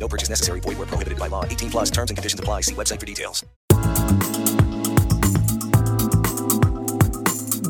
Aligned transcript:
No 0.00 0.08
purchase 0.08 0.30
necessary. 0.30 0.60
Void 0.60 0.78
where 0.78 0.86
prohibited 0.86 1.18
by 1.18 1.28
law. 1.28 1.44
18 1.44 1.70
plus 1.70 1.90
terms 1.90 2.10
and 2.10 2.16
conditions 2.16 2.40
apply. 2.40 2.62
See 2.62 2.74
website 2.74 2.98
for 2.98 3.06
details. 3.06 3.44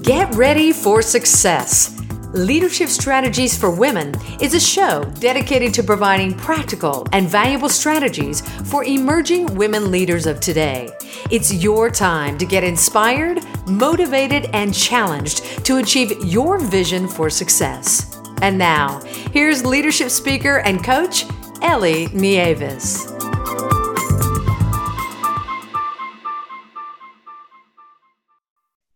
Get 0.02 0.35
ready 0.35 0.73
for 0.73 1.02
success. 1.02 1.97
Leadership 2.33 2.88
Strategies 2.88 3.59
for 3.59 3.71
Women 3.73 4.15
is 4.41 4.55
a 4.55 4.61
show 4.61 5.02
dedicated 5.19 5.74
to 5.74 5.83
providing 5.83 6.33
practical 6.33 7.05
and 7.12 7.29
valuable 7.29 7.69
strategies 7.69 8.41
for 8.71 8.85
emerging 8.85 9.52
women 9.57 9.91
leaders 9.91 10.27
of 10.27 10.38
today. 10.38 10.88
It's 11.30 11.52
your 11.52 11.91
time 11.91 12.38
to 12.38 12.47
get 12.47 12.62
inspired, 12.62 13.41
motivated, 13.66 14.49
and 14.52 14.73
challenged 14.73 15.65
to 15.65 15.79
achieve 15.79 16.12
your 16.24 16.60
vision 16.60 17.09
for 17.09 17.30
success. 17.30 18.16
And 18.43 18.57
now, 18.57 19.01
here's 19.33 19.65
leadership 19.65 20.10
speaker 20.10 20.59
and 20.59 20.85
coach, 20.85 21.24
Ellie 21.62 22.06
Nieves. 22.14 23.06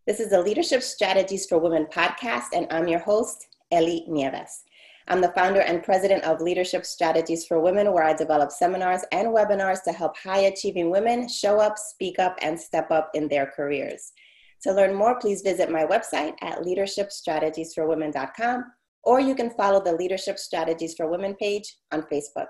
This 0.06 0.20
is 0.20 0.30
the 0.30 0.40
Leadership 0.42 0.82
Strategies 0.82 1.44
for 1.46 1.58
Women 1.58 1.86
podcast, 1.92 2.46
and 2.54 2.66
I'm 2.70 2.88
your 2.88 3.00
host, 3.00 3.48
Ellie 3.70 4.06
Nieves. 4.08 4.62
I'm 5.08 5.20
the 5.20 5.32
founder 5.32 5.60
and 5.60 5.82
president 5.82 6.24
of 6.24 6.40
Leadership 6.40 6.86
Strategies 6.86 7.46
for 7.46 7.60
Women, 7.60 7.92
where 7.92 8.04
I 8.04 8.14
develop 8.14 8.50
seminars 8.50 9.02
and 9.12 9.28
webinars 9.28 9.82
to 9.82 9.92
help 9.92 10.16
high 10.16 10.46
achieving 10.46 10.90
women 10.90 11.28
show 11.28 11.60
up, 11.60 11.76
speak 11.76 12.18
up, 12.18 12.38
and 12.40 12.58
step 12.58 12.90
up 12.90 13.10
in 13.12 13.28
their 13.28 13.44
careers. 13.46 14.12
To 14.62 14.72
learn 14.72 14.94
more, 14.94 15.18
please 15.18 15.42
visit 15.42 15.70
my 15.70 15.84
website 15.84 16.32
at 16.40 16.60
leadershipstrategiesforwomen.com, 16.60 18.64
or 19.04 19.20
you 19.20 19.34
can 19.34 19.50
follow 19.50 19.82
the 19.82 19.92
Leadership 19.92 20.38
Strategies 20.38 20.94
for 20.94 21.10
Women 21.10 21.34
page 21.34 21.76
on 21.92 22.02
Facebook. 22.02 22.46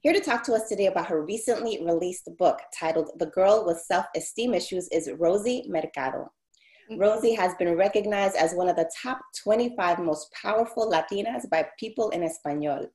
Here 0.00 0.12
to 0.12 0.20
talk 0.20 0.42
to 0.44 0.52
us 0.52 0.68
today 0.68 0.86
about 0.86 1.06
her 1.06 1.24
recently 1.24 1.84
released 1.84 2.28
book 2.38 2.58
titled 2.78 3.10
The 3.18 3.26
Girl 3.26 3.64
with 3.66 3.78
Self 3.78 4.06
Esteem 4.16 4.54
Issues 4.54 4.88
is 4.92 5.10
Rosie 5.18 5.64
Mercado. 5.68 6.30
Mm-hmm. 6.90 7.00
Rosie 7.00 7.34
has 7.34 7.54
been 7.58 7.76
recognized 7.76 8.36
as 8.36 8.52
one 8.54 8.68
of 8.68 8.76
the 8.76 8.90
top 9.02 9.18
25 9.42 9.98
most 10.00 10.28
powerful 10.40 10.90
Latinas 10.90 11.48
by 11.50 11.66
People 11.78 12.10
in 12.10 12.22
Espanol 12.22 12.86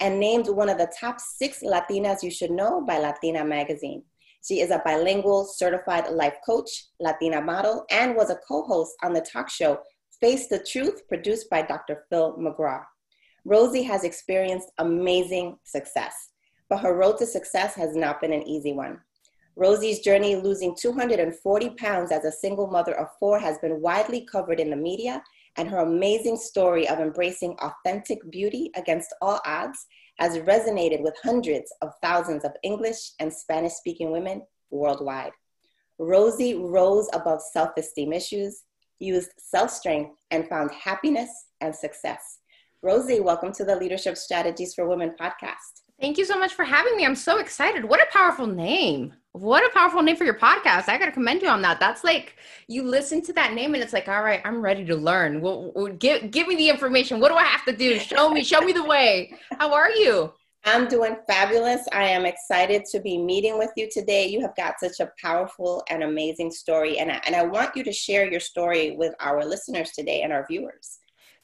and 0.00 0.20
named 0.20 0.48
one 0.48 0.68
of 0.68 0.78
the 0.78 0.92
top 0.98 1.20
six 1.20 1.62
Latinas 1.62 2.22
you 2.22 2.30
should 2.30 2.50
know 2.50 2.84
by 2.86 2.98
Latina 2.98 3.44
Magazine. 3.44 4.02
She 4.46 4.60
is 4.60 4.70
a 4.70 4.82
bilingual 4.84 5.44
certified 5.44 6.10
life 6.10 6.36
coach, 6.46 6.70
Latina 6.98 7.42
model, 7.42 7.84
and 7.90 8.16
was 8.16 8.30
a 8.30 8.38
co 8.48 8.62
host 8.62 8.92
on 9.02 9.12
the 9.12 9.20
talk 9.20 9.50
show 9.50 9.78
Face 10.20 10.48
the 10.48 10.58
Truth, 10.58 11.08
produced 11.08 11.48
by 11.48 11.62
Dr. 11.62 12.04
Phil 12.10 12.36
McGraw. 12.36 12.84
Rosie 13.46 13.82
has 13.82 14.04
experienced 14.04 14.70
amazing 14.76 15.56
success, 15.64 16.14
but 16.68 16.80
her 16.80 16.94
road 16.94 17.16
to 17.18 17.26
success 17.26 17.74
has 17.74 17.96
not 17.96 18.20
been 18.20 18.34
an 18.34 18.46
easy 18.46 18.74
one. 18.74 19.00
Rosie's 19.56 20.00
journey 20.00 20.36
losing 20.36 20.76
240 20.78 21.70
pounds 21.70 22.12
as 22.12 22.24
a 22.26 22.32
single 22.32 22.66
mother 22.66 22.92
of 22.98 23.08
four 23.18 23.38
has 23.38 23.56
been 23.60 23.80
widely 23.80 24.26
covered 24.30 24.60
in 24.60 24.68
the 24.68 24.76
media, 24.76 25.22
and 25.56 25.68
her 25.70 25.78
amazing 25.78 26.36
story 26.36 26.86
of 26.86 26.98
embracing 27.00 27.56
authentic 27.62 28.18
beauty 28.30 28.70
against 28.76 29.14
all 29.22 29.40
odds 29.46 29.86
has 30.18 30.36
resonated 30.40 31.00
with 31.00 31.16
hundreds 31.22 31.72
of 31.80 31.92
thousands 32.02 32.44
of 32.44 32.52
English 32.62 33.12
and 33.20 33.32
Spanish 33.32 33.72
speaking 33.72 34.10
women 34.10 34.42
worldwide. 34.70 35.32
Rosie 35.98 36.54
rose 36.54 37.08
above 37.14 37.40
self 37.40 37.70
esteem 37.78 38.12
issues, 38.12 38.64
used 39.00 39.32
self 39.38 39.70
strength, 39.70 40.14
and 40.30 40.48
found 40.48 40.70
happiness 40.70 41.30
and 41.60 41.74
success. 41.74 42.38
Rosie, 42.82 43.20
welcome 43.20 43.52
to 43.52 43.64
the 43.64 43.76
Leadership 43.76 44.16
Strategies 44.16 44.74
for 44.74 44.88
Women 44.88 45.14
podcast. 45.20 45.82
Thank 46.00 46.16
you 46.16 46.24
so 46.24 46.38
much 46.38 46.54
for 46.54 46.64
having 46.64 46.96
me. 46.96 47.04
I'm 47.04 47.14
so 47.14 47.38
excited. 47.38 47.84
What 47.84 48.00
a 48.00 48.06
powerful 48.10 48.46
name. 48.46 49.12
What 49.32 49.64
a 49.64 49.72
powerful 49.74 50.02
name 50.02 50.16
for 50.16 50.24
your 50.24 50.38
podcast. 50.38 50.88
I 50.88 50.98
got 50.98 51.06
to 51.06 51.12
commend 51.12 51.42
you 51.42 51.48
on 51.48 51.60
that. 51.62 51.78
That's 51.78 52.02
like 52.04 52.36
you 52.68 52.82
listen 52.82 53.20
to 53.22 53.32
that 53.34 53.52
name 53.52 53.74
and 53.74 53.82
it's 53.82 53.92
like, 53.92 54.08
all 54.08 54.22
right, 54.22 54.40
I'm 54.44 54.62
ready 54.62 54.84
to 54.86 54.96
learn. 54.96 55.42
Well, 55.42 55.72
give 55.98 56.30
give 56.30 56.48
me 56.48 56.56
the 56.56 56.70
information. 56.70 57.20
What 57.20 57.28
do 57.28 57.34
I 57.34 57.44
have 57.44 57.64
to 57.66 57.76
do? 57.76 57.98
Show 57.98 58.30
me, 58.30 58.42
show 58.42 58.60
me 58.62 58.72
the 58.72 58.84
way. 58.84 59.34
How 59.58 59.74
are 59.74 59.90
you? 59.90 60.32
I'm 60.64 60.88
doing 60.88 61.16
fabulous. 61.26 61.86
I 61.92 62.04
am 62.04 62.26
excited 62.26 62.84
to 62.92 63.00
be 63.00 63.16
meeting 63.16 63.58
with 63.58 63.70
you 63.76 63.88
today. 63.90 64.26
You 64.26 64.42
have 64.42 64.54
got 64.56 64.74
such 64.78 65.00
a 65.00 65.10
powerful 65.20 65.82
and 65.88 66.02
amazing 66.02 66.50
story 66.50 66.98
and 66.98 67.10
I, 67.10 67.20
and 67.26 67.34
I 67.34 67.44
want 67.44 67.74
you 67.74 67.82
to 67.84 67.92
share 67.92 68.30
your 68.30 68.40
story 68.40 68.92
with 68.96 69.14
our 69.20 69.44
listeners 69.44 69.92
today 69.92 70.22
and 70.22 70.32
our 70.32 70.46
viewers. 70.46 70.98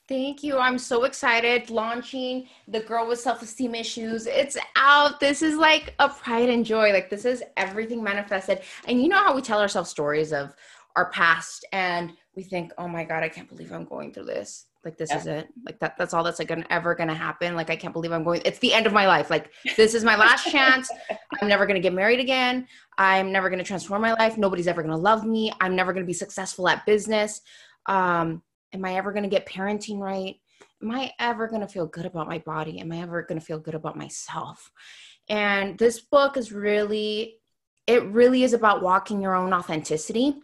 Thank 0.09 0.45
you. 0.45 0.59
I'm 0.59 0.79
so 0.79 1.03
excited 1.05 1.69
launching 1.69 2.47
The 2.69 2.81
Girl 2.81 3.09
with 3.09 3.19
Self 3.19 3.43
Esteem 3.43 3.75
Issues. 3.75 4.27
It's 4.27 4.57
out. 4.77 5.19
This 5.19 5.43
is 5.43 5.57
like 5.57 5.95
a 5.99 6.09
pride 6.09 6.49
and 6.49 6.65
joy. 6.65 6.93
Like, 6.93 7.11
this 7.11 7.25
is 7.25 7.43
everything 7.57 8.05
manifested. 8.05 8.61
And 8.87 9.03
you 9.03 9.09
know 9.09 9.19
how 9.19 9.35
we 9.35 9.43
tell 9.43 9.61
ourselves 9.61 9.91
stories 9.91 10.33
of 10.33 10.55
our 10.95 11.11
past 11.11 11.65
and 11.73 12.13
we 12.37 12.45
think, 12.45 12.73
oh 12.79 12.87
my 12.87 13.03
God, 13.03 13.25
I 13.25 13.29
can't 13.29 13.49
believe 13.49 13.73
I'm 13.73 13.85
going 13.85 14.13
through 14.13 14.27
this. 14.27 14.66
Like, 14.87 14.97
this 14.97 15.11
yeah. 15.11 15.19
is 15.19 15.27
it. 15.27 15.49
Like, 15.67 15.81
that, 15.81 15.97
that's 15.99 16.15
all 16.15 16.23
that's 16.23 16.39
like 16.39 16.49
gonna, 16.49 16.65
ever 16.71 16.95
to 16.95 17.13
happen. 17.13 17.57
Like, 17.57 17.71
I 17.71 17.77
can't 17.77 17.93
believe 17.93 18.13
I'm 18.13 18.23
going, 18.23 18.41
it's 18.45 18.61
the 18.61 18.73
end 18.73 18.87
of 18.87 18.93
my 18.93 19.07
life. 19.07 19.29
Like, 19.29 19.51
this 19.77 19.95
is 19.95 20.05
my 20.05 20.17
last 20.17 20.47
chance. 20.51 20.89
I'm 21.43 21.49
never 21.49 21.67
to 21.67 21.81
get 21.81 21.93
married 21.93 22.21
again. 22.21 22.69
I'm 22.97 23.33
never 23.33 23.51
to 23.51 23.65
transform 23.65 24.01
my 24.01 24.13
life. 24.13 24.39
Nobody's 24.39 24.69
ever 24.69 24.83
to 24.85 24.97
love 24.97 25.27
me. 25.27 25.53
I'm 25.61 25.75
never 25.75 25.93
to 25.93 26.05
be 26.05 26.13
successful 26.13 26.69
at 26.69 26.87
business. 26.87 27.41
Um, 27.87 28.43
am 28.73 28.85
I 28.85 28.95
ever 28.95 29.13
to 29.13 29.29
get 29.29 29.47
parenting 29.47 29.99
right? 29.99 30.37
Am 30.83 30.91
I 30.93 31.11
ever 31.19 31.49
to 31.49 31.67
feel 31.67 31.87
good 31.87 32.07
about 32.07 32.29
my 32.29 32.39
body? 32.39 32.79
Am 32.81 32.93
I 32.93 33.01
ever 33.01 33.25
to 33.25 33.41
feel 33.41 33.59
good 33.59 33.75
about 33.75 33.97
myself? 33.97 34.71
And 35.29 35.77
this 35.79 36.01
book 36.01 36.37
is 36.37 36.53
really, 36.53 37.41
it 37.87 38.05
really 38.05 38.45
is 38.45 38.53
about 38.53 38.83
walking 38.83 39.21
your 39.21 39.35
own 39.35 39.53
authenticity 39.53 40.35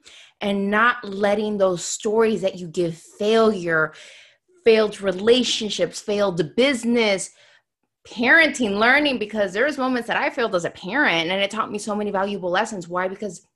and 0.40 0.70
not 0.70 1.04
letting 1.04 1.56
those 1.56 1.84
stories 1.84 2.40
that 2.40 2.58
you 2.58 2.66
give 2.66 2.96
failure, 2.96 3.94
failed 4.64 5.00
relationships, 5.00 6.00
failed 6.00 6.54
business, 6.56 7.30
parenting, 8.06 8.78
learning, 8.78 9.18
because 9.18 9.52
there's 9.52 9.78
moments 9.78 10.08
that 10.08 10.16
I 10.16 10.30
failed 10.30 10.54
as 10.54 10.64
a 10.64 10.70
parent 10.70 11.30
and 11.30 11.40
it 11.40 11.50
taught 11.50 11.70
me 11.70 11.78
so 11.78 11.94
many 11.94 12.10
valuable 12.10 12.50
lessons. 12.50 12.88
Why? 12.88 13.08
Because 13.08 13.46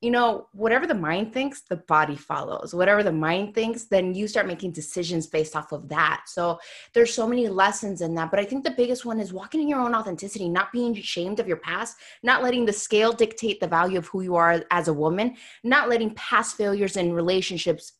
you 0.00 0.12
know, 0.12 0.46
whatever 0.52 0.86
the 0.86 0.94
mind 0.94 1.32
thinks, 1.32 1.62
the 1.62 1.76
body 1.76 2.14
follows. 2.14 2.72
Whatever 2.72 3.02
the 3.02 3.10
mind 3.10 3.52
thinks, 3.52 3.86
then 3.86 4.14
you 4.14 4.28
start 4.28 4.46
making 4.46 4.70
decisions 4.70 5.26
based 5.26 5.56
off 5.56 5.72
of 5.72 5.88
that. 5.88 6.22
So 6.26 6.60
there's 6.94 7.12
so 7.12 7.26
many 7.26 7.48
lessons 7.48 8.00
in 8.00 8.14
that. 8.14 8.30
But 8.30 8.38
I 8.38 8.44
think 8.44 8.62
the 8.62 8.70
biggest 8.70 9.04
one 9.04 9.18
is 9.18 9.32
walking 9.32 9.60
in 9.60 9.68
your 9.68 9.80
own 9.80 9.96
authenticity, 9.96 10.48
not 10.48 10.70
being 10.70 10.96
ashamed 10.96 11.40
of 11.40 11.48
your 11.48 11.56
past, 11.56 11.96
not 12.22 12.44
letting 12.44 12.64
the 12.64 12.72
scale 12.72 13.12
dictate 13.12 13.58
the 13.58 13.66
value 13.66 13.98
of 13.98 14.06
who 14.06 14.20
you 14.20 14.36
are 14.36 14.64
as 14.70 14.86
a 14.86 14.92
woman, 14.92 15.34
not 15.64 15.88
letting 15.88 16.14
past 16.14 16.56
failures 16.56 16.96
in 16.96 17.12
relationships, 17.12 17.94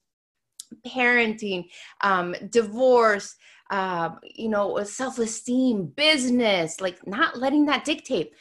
parenting, 0.86 1.68
um, 2.02 2.34
divorce, 2.50 3.36
uh, 3.70 4.10
you 4.22 4.48
know, 4.48 4.82
self 4.84 5.18
esteem, 5.18 5.86
business, 5.86 6.80
like 6.80 7.06
not 7.06 7.38
letting 7.38 7.66
that 7.66 7.84
dictate. 7.84 8.32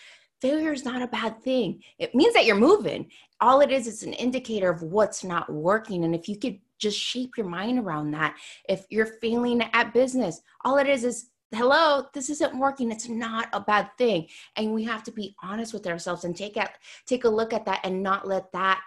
Failure 0.42 0.72
is 0.72 0.86
not 0.86 1.02
a 1.02 1.08
bad 1.08 1.42
thing. 1.42 1.82
It 1.98 2.14
means 2.14 2.34
that 2.34 2.46
you're 2.46 2.56
moving. 2.56 3.10
All 3.42 3.62
it 3.62 3.72
is 3.72 3.88
is 3.88 4.04
an 4.04 4.14
indicator 4.14 4.70
of 4.70 4.84
what's 4.84 5.24
not 5.24 5.52
working. 5.52 6.04
And 6.04 6.14
if 6.14 6.30
you 6.30 6.38
could 6.38 6.60
just 6.78 7.00
shape 7.00 7.38
your 7.38 7.48
mind 7.48 7.80
around 7.80 8.12
that 8.12 8.36
if 8.70 8.86
you're 8.90 9.18
failing 9.20 9.64
at 9.74 9.94
business 9.94 10.42
all 10.64 10.78
it 10.78 10.88
is 10.88 11.04
is 11.04 11.30
hello 11.56 12.06
this 12.14 12.30
isn't 12.30 12.60
working. 12.60 12.92
It's 12.92 13.08
not 13.08 13.48
a 13.54 13.62
bad 13.62 13.90
thing. 13.98 14.28
And 14.58 14.74
we 14.74 14.84
have 14.84 15.02
to 15.04 15.12
be 15.12 15.34
honest 15.42 15.74
with 15.74 15.88
ourselves 15.88 16.26
and 16.26 16.36
take 16.36 16.58
at 16.58 16.72
take 17.06 17.24
a 17.24 17.30
look 17.30 17.54
at 17.54 17.66
that 17.66 17.80
and 17.84 18.04
not 18.04 18.28
let 18.28 18.52
that 18.52 18.84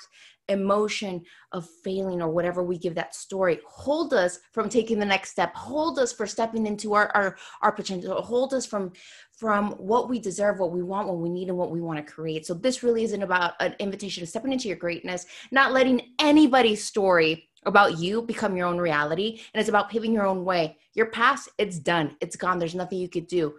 emotion 0.51 1.23
of 1.53 1.69
failing 1.83 2.21
or 2.21 2.31
whatever 2.31 2.63
we 2.63 2.79
give 2.79 2.95
that 2.95 3.15
story. 3.15 3.61
Hold 3.67 4.13
us 4.13 4.39
from 4.53 4.69
taking 4.69 4.99
the 4.99 5.07
next 5.07 5.31
step. 5.31 5.55
Hold 5.55 5.99
us 5.99 6.13
for 6.13 6.27
stepping 6.27 6.67
into 6.67 6.95
our 6.95 7.11
our, 7.15 7.37
our 7.63 7.73
potential. 7.73 8.21
Hold 8.23 8.55
us 8.55 8.67
from 8.67 8.93
from 9.33 9.73
what 9.73 10.11
we 10.11 10.19
deserve 10.19 10.59
what 10.59 10.73
we 10.73 10.83
want 10.83 11.09
what 11.09 11.19
we 11.19 11.31
need 11.31 11.49
and 11.49 11.57
what 11.57 11.71
we 11.71 11.81
want 11.81 12.05
to 12.05 12.13
create. 12.13 12.45
So 12.47 12.55
this 12.55 12.83
really 12.83 13.05
isn't 13.05 13.23
about 13.23 13.55
an 13.61 13.75
invitation 13.79 14.23
to 14.23 14.27
stepping 14.27 14.53
into 14.53 14.69
your 14.69 14.77
greatness 14.77 15.27
not 15.51 15.73
letting 15.73 16.03
anybody's 16.19 16.85
story 16.85 17.49
about 17.65 17.99
you 17.99 18.23
become 18.23 18.57
your 18.57 18.67
own 18.67 18.79
reality. 18.79 19.41
And 19.53 19.61
it's 19.61 19.69
about 19.69 19.91
paving 19.91 20.13
your 20.13 20.27
own 20.27 20.45
way. 20.45 20.79
Your 20.95 21.07
past 21.07 21.49
it's 21.59 21.79
done. 21.79 22.17
It's 22.21 22.37
gone. 22.37 22.59
There's 22.59 22.75
nothing 22.75 22.99
you 22.99 23.09
could 23.09 23.27
do. 23.27 23.55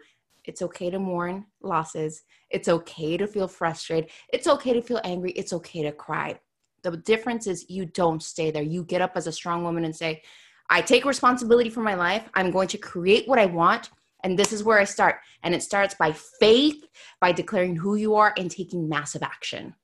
It's 0.46 0.62
okay 0.64 0.90
to 0.90 1.00
mourn 1.00 1.46
losses. 1.62 2.24
It's 2.50 2.68
okay 2.68 3.18
to 3.18 3.28
feel 3.28 3.48
frustrated. 3.48 4.10
It's 4.34 4.48
okay 4.48 4.74
to 4.74 4.82
feel 4.82 5.00
angry. 5.04 5.32
It's 5.32 5.54
okay 5.54 5.84
to 5.84 5.92
cry. 5.92 6.40
The 6.84 6.98
difference 6.98 7.48
is 7.48 7.70
you 7.70 7.86
don't 7.86 8.24
stay 8.24 8.52
there. 8.52 8.64
You 8.64 8.84
get 8.84 9.02
up 9.02 9.14
as 9.16 9.28
a 9.28 9.32
strong 9.32 9.64
woman 9.64 9.86
and 9.86 9.96
say, 9.96 10.24
I 10.70 10.82
take 10.82 11.06
responsibility 11.06 11.70
for 11.70 11.82
my 11.82 11.96
life. 11.96 12.30
I'm 12.34 12.50
going 12.50 12.70
to 12.70 12.78
create 12.78 13.28
what 13.28 13.40
I 13.40 13.46
want. 13.46 13.90
And 14.24 14.38
this 14.38 14.54
is 14.54 14.64
where 14.64 14.80
I 14.80 14.84
start. 14.86 15.18
And 15.44 15.54
it 15.54 15.64
starts 15.64 15.96
by 15.96 16.12
faith, 16.12 16.84
by 17.20 17.32
declaring 17.32 17.76
who 17.76 17.96
you 17.96 18.16
are 18.16 18.34
and 18.38 18.50
taking 18.50 18.88
massive 18.88 19.24
action. 19.24 19.76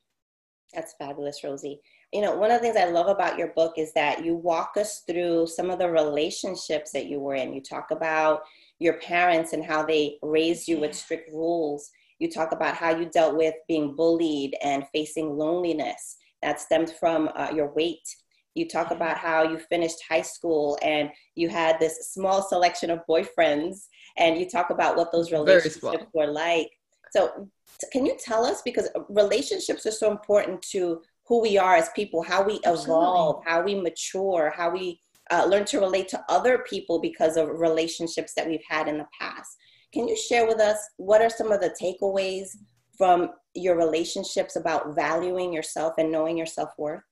That's 0.73 0.93
fabulous, 0.97 1.43
Rosie. 1.43 1.81
You 2.13 2.21
know, 2.21 2.35
one 2.35 2.51
of 2.51 2.61
the 2.61 2.67
things 2.67 2.77
I 2.77 2.85
love 2.85 3.07
about 3.07 3.37
your 3.37 3.49
book 3.49 3.73
is 3.77 3.93
that 3.93 4.23
you 4.23 4.35
walk 4.35 4.73
us 4.77 5.03
through 5.07 5.47
some 5.47 5.69
of 5.69 5.79
the 5.79 5.89
relationships 5.89 6.91
that 6.91 7.07
you 7.07 7.19
were 7.19 7.35
in. 7.35 7.53
You 7.53 7.61
talk 7.61 7.91
about 7.91 8.41
your 8.79 8.93
parents 8.99 9.53
and 9.53 9.63
how 9.63 9.85
they 9.85 10.17
raised 10.21 10.67
you 10.67 10.79
with 10.79 10.95
strict 10.95 11.31
rules. 11.31 11.89
You 12.19 12.31
talk 12.31 12.51
about 12.53 12.75
how 12.75 12.97
you 12.97 13.05
dealt 13.05 13.35
with 13.35 13.55
being 13.67 13.95
bullied 13.95 14.55
and 14.63 14.85
facing 14.93 15.37
loneliness 15.37 16.17
that 16.47 16.61
stemmed 16.61 16.93
from 16.97 17.29
uh, 17.35 17.49
your 17.53 17.73
weight. 17.73 18.07
You 18.55 18.67
talk 18.69 18.91
about 18.91 19.17
how 19.17 19.43
you 19.43 19.59
finished 19.59 19.97
high 20.09 20.21
school 20.21 20.79
and 20.81 21.09
you 21.35 21.49
had 21.49 21.77
this 21.77 22.13
small 22.13 22.41
selection 22.41 22.89
of 22.89 23.01
boyfriends, 23.07 23.87
and 24.17 24.39
you 24.39 24.49
talk 24.49 24.69
about 24.69 24.95
what 24.95 25.11
those 25.11 25.31
relationships 25.31 26.05
were 26.13 26.31
like. 26.31 26.69
So, 27.11 27.49
can 27.91 28.05
you 28.05 28.15
tell 28.17 28.45
us 28.45 28.61
because 28.63 28.87
relationships 29.09 29.85
are 29.85 29.91
so 29.91 30.09
important 30.09 30.61
to 30.73 31.01
who 31.27 31.41
we 31.41 31.57
are 31.57 31.75
as 31.75 31.89
people, 31.89 32.23
how 32.23 32.41
we 32.41 32.55
evolve, 32.63 33.43
Absolutely. 33.45 33.51
how 33.51 33.61
we 33.63 33.75
mature, 33.75 34.53
how 34.55 34.69
we 34.71 34.99
uh, 35.29 35.45
learn 35.45 35.65
to 35.65 35.79
relate 35.79 36.07
to 36.07 36.23
other 36.29 36.59
people 36.59 36.99
because 36.99 37.35
of 37.35 37.49
relationships 37.49 38.33
that 38.35 38.47
we've 38.47 38.67
had 38.67 38.87
in 38.87 38.97
the 38.97 39.07
past. 39.19 39.57
Can 39.93 40.07
you 40.07 40.15
share 40.15 40.47
with 40.47 40.61
us 40.61 40.77
what 40.95 41.21
are 41.21 41.29
some 41.29 41.51
of 41.51 41.59
the 41.59 41.75
takeaways 41.81 42.55
from 42.97 43.29
your 43.53 43.75
relationships 43.75 44.55
about 44.55 44.95
valuing 44.95 45.53
yourself 45.53 45.93
and 45.97 46.11
knowing 46.11 46.37
your 46.37 46.45
self 46.45 46.69
worth? 46.77 47.03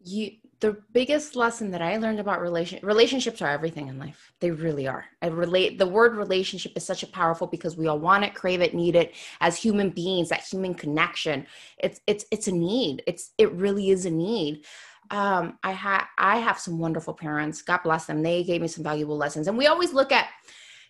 You, 0.00 0.30
the 0.60 0.76
biggest 0.92 1.34
lesson 1.34 1.72
that 1.72 1.82
I 1.82 1.96
learned 1.96 2.20
about 2.20 2.40
relation 2.40 2.78
relationships 2.84 3.42
are 3.42 3.50
everything 3.50 3.88
in 3.88 3.98
life. 3.98 4.32
They 4.40 4.52
really 4.52 4.86
are. 4.86 5.04
I 5.20 5.26
relate 5.26 5.78
the 5.78 5.88
word 5.88 6.14
relationship 6.14 6.72
is 6.76 6.86
such 6.86 7.02
a 7.02 7.08
powerful 7.08 7.48
because 7.48 7.76
we 7.76 7.88
all 7.88 7.98
want 7.98 8.24
it, 8.24 8.34
crave 8.34 8.60
it, 8.60 8.74
need 8.74 8.94
it 8.94 9.14
as 9.40 9.56
human 9.56 9.90
beings. 9.90 10.28
That 10.28 10.44
human 10.44 10.74
connection. 10.74 11.46
It's 11.78 12.00
it's 12.06 12.24
it's 12.30 12.46
a 12.46 12.52
need. 12.52 13.02
It's 13.06 13.32
it 13.38 13.52
really 13.52 13.90
is 13.90 14.06
a 14.06 14.10
need 14.10 14.64
um, 15.10 15.58
I 15.62 15.72
had 15.72 16.04
I 16.18 16.38
have 16.38 16.58
some 16.58 16.78
wonderful 16.78 17.14
parents. 17.14 17.62
God 17.62 17.80
bless 17.82 18.06
them. 18.06 18.22
They 18.22 18.42
gave 18.42 18.60
me 18.60 18.68
some 18.68 18.84
valuable 18.84 19.16
lessons, 19.16 19.48
and 19.48 19.56
we 19.56 19.66
always 19.66 19.92
look 19.92 20.12
at 20.12 20.28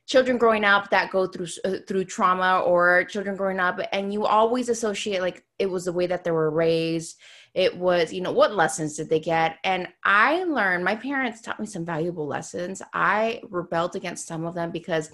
children 0.08 0.38
growing 0.38 0.64
up 0.64 0.88
that 0.88 1.10
go 1.10 1.26
through 1.26 1.46
uh, 1.64 1.76
through 1.86 2.04
trauma 2.04 2.60
or 2.60 3.04
children 3.04 3.36
growing 3.36 3.60
up 3.60 3.78
and 3.92 4.12
you 4.12 4.24
always 4.24 4.70
associate 4.70 5.20
like 5.20 5.44
it 5.58 5.66
was 5.66 5.84
the 5.84 5.92
way 5.92 6.06
that 6.06 6.24
they 6.24 6.30
were 6.30 6.50
raised. 6.50 7.18
It 7.54 7.76
was 7.76 8.12
you 8.12 8.22
know 8.22 8.32
what 8.32 8.56
lessons 8.56 8.96
did 8.96 9.10
they 9.10 9.20
get? 9.20 9.58
And 9.62 9.86
i 10.02 10.42
learned 10.44 10.82
my 10.82 10.96
parents 10.96 11.42
taught 11.42 11.60
me 11.60 11.66
some 11.66 11.84
valuable 11.84 12.26
lessons. 12.26 12.82
I 12.94 13.42
rebelled 13.50 13.96
against 13.96 14.26
some 14.26 14.46
of 14.46 14.54
them 14.54 14.70
because 14.70 15.10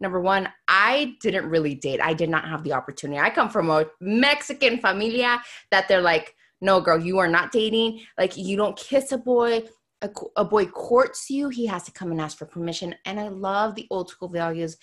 number 0.00 0.20
one 0.20 0.48
i 0.66 1.14
didn't 1.20 1.50
really 1.50 1.74
date. 1.74 2.00
I 2.02 2.14
did 2.14 2.30
not 2.30 2.48
have 2.48 2.64
the 2.64 2.72
opportunity. 2.72 3.20
I 3.20 3.30
come 3.30 3.50
from 3.50 3.68
a 3.68 3.84
mexican 4.00 4.78
familia 4.78 5.42
that 5.70 5.88
they're 5.88 6.00
like 6.00 6.34
no 6.60 6.80
girl 6.80 6.98
you 6.98 7.18
are 7.18 7.28
not 7.28 7.52
dating. 7.52 8.00
Like 8.16 8.36
you 8.36 8.56
don't 8.56 8.76
kiss 8.76 9.12
a 9.12 9.18
boy 9.18 9.62
a, 10.02 10.10
a, 10.36 10.44
boy 10.44 10.66
courts 10.66 11.28
you 11.28 11.48
he 11.48 11.66
has 11.66 11.82
to 11.84 11.92
come 11.92 12.10
and 12.10 12.20
ask 12.20 12.38
for 12.38 12.46
permission. 12.46 12.94
And 13.04 13.18
i 13.18 13.28
love 13.28 13.74
the 13.74 13.86
old 13.90 14.08
school 14.08 14.28
values 14.28 14.76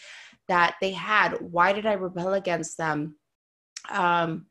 that 0.47 0.75
they 0.81 0.91
had. 0.91 1.37
Why 1.39 1.73
did 1.73 1.85
i 1.85 1.93
rebel 1.93 2.33
against 2.33 2.77
them? 2.77 3.17
Um 3.89 4.47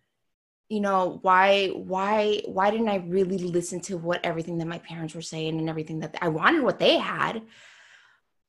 you 0.70 0.81
know 0.81 1.19
why 1.22 1.69
why 1.69 2.40
why 2.46 2.70
didn't 2.70 2.88
i 2.88 2.96
really 2.96 3.37
listen 3.37 3.81
to 3.81 3.99
what 3.99 4.25
everything 4.25 4.56
that 4.58 4.66
my 4.66 4.78
parents 4.78 5.14
were 5.14 5.20
saying 5.20 5.58
and 5.58 5.69
everything 5.69 6.00
that 6.00 6.16
i 6.22 6.28
wanted 6.28 6.62
what 6.62 6.78
they 6.78 6.99
had? 6.99 7.43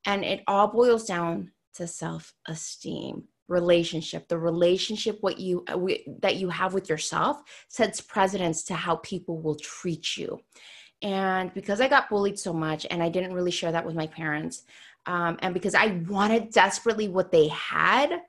And 0.06 0.24
it 0.24 0.44
all 0.48 0.68
boils 0.68 1.06
down 1.06 1.52
to 1.76 1.88
self 1.88 2.34
esteem 2.48 3.26
relationship 3.48 4.28
the 4.28 4.38
relationship 4.38 5.18
what 5.22 5.40
you 5.40 5.64
uh, 5.68 5.78
that 6.20 6.38
you 6.38 6.50
have 6.50 6.74
with 6.74 6.90
yourself 6.90 7.42
sets 7.68 8.02
precedence 8.02 8.64
to 8.64 8.74
how 8.74 8.96
people 8.98 9.40
will 9.40 9.56
treat 9.56 10.18
you 10.18 10.40
and 11.02 11.54
because 11.54 11.82
i 11.82 11.88
got 11.88 12.10
bullied 12.10 12.38
so 12.38 12.54
much 12.54 12.86
and 12.90 13.02
i 13.02 13.10
didn't 13.10 13.34
really 13.34 13.52
share 13.52 13.72
that 13.72 13.86
with 13.86 13.96
my 13.96 14.08
parents 14.08 14.64
um, 15.06 15.38
and 15.42 15.54
because 15.54 15.76
i 15.76 15.88
wanted 16.08 16.50
desperately 16.52 17.08
what 17.08 17.32
they 17.32 17.48
had 17.50 18.22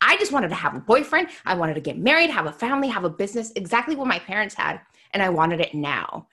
i 0.00 0.16
just 0.16 0.32
wanted 0.32 0.48
to 0.48 0.54
have 0.54 0.74
a 0.74 0.80
boyfriend 0.80 1.28
i 1.46 1.54
wanted 1.54 1.74
to 1.74 1.80
get 1.80 1.98
married 1.98 2.30
have 2.30 2.46
a 2.46 2.52
family 2.52 2.88
have 2.88 3.04
a 3.04 3.10
business 3.10 3.52
exactly 3.56 3.96
what 3.96 4.08
my 4.08 4.18
parents 4.18 4.54
had 4.54 4.80
and 5.12 5.22
i 5.22 5.28
wanted 5.28 5.60
it 5.60 5.74
now 5.74 6.26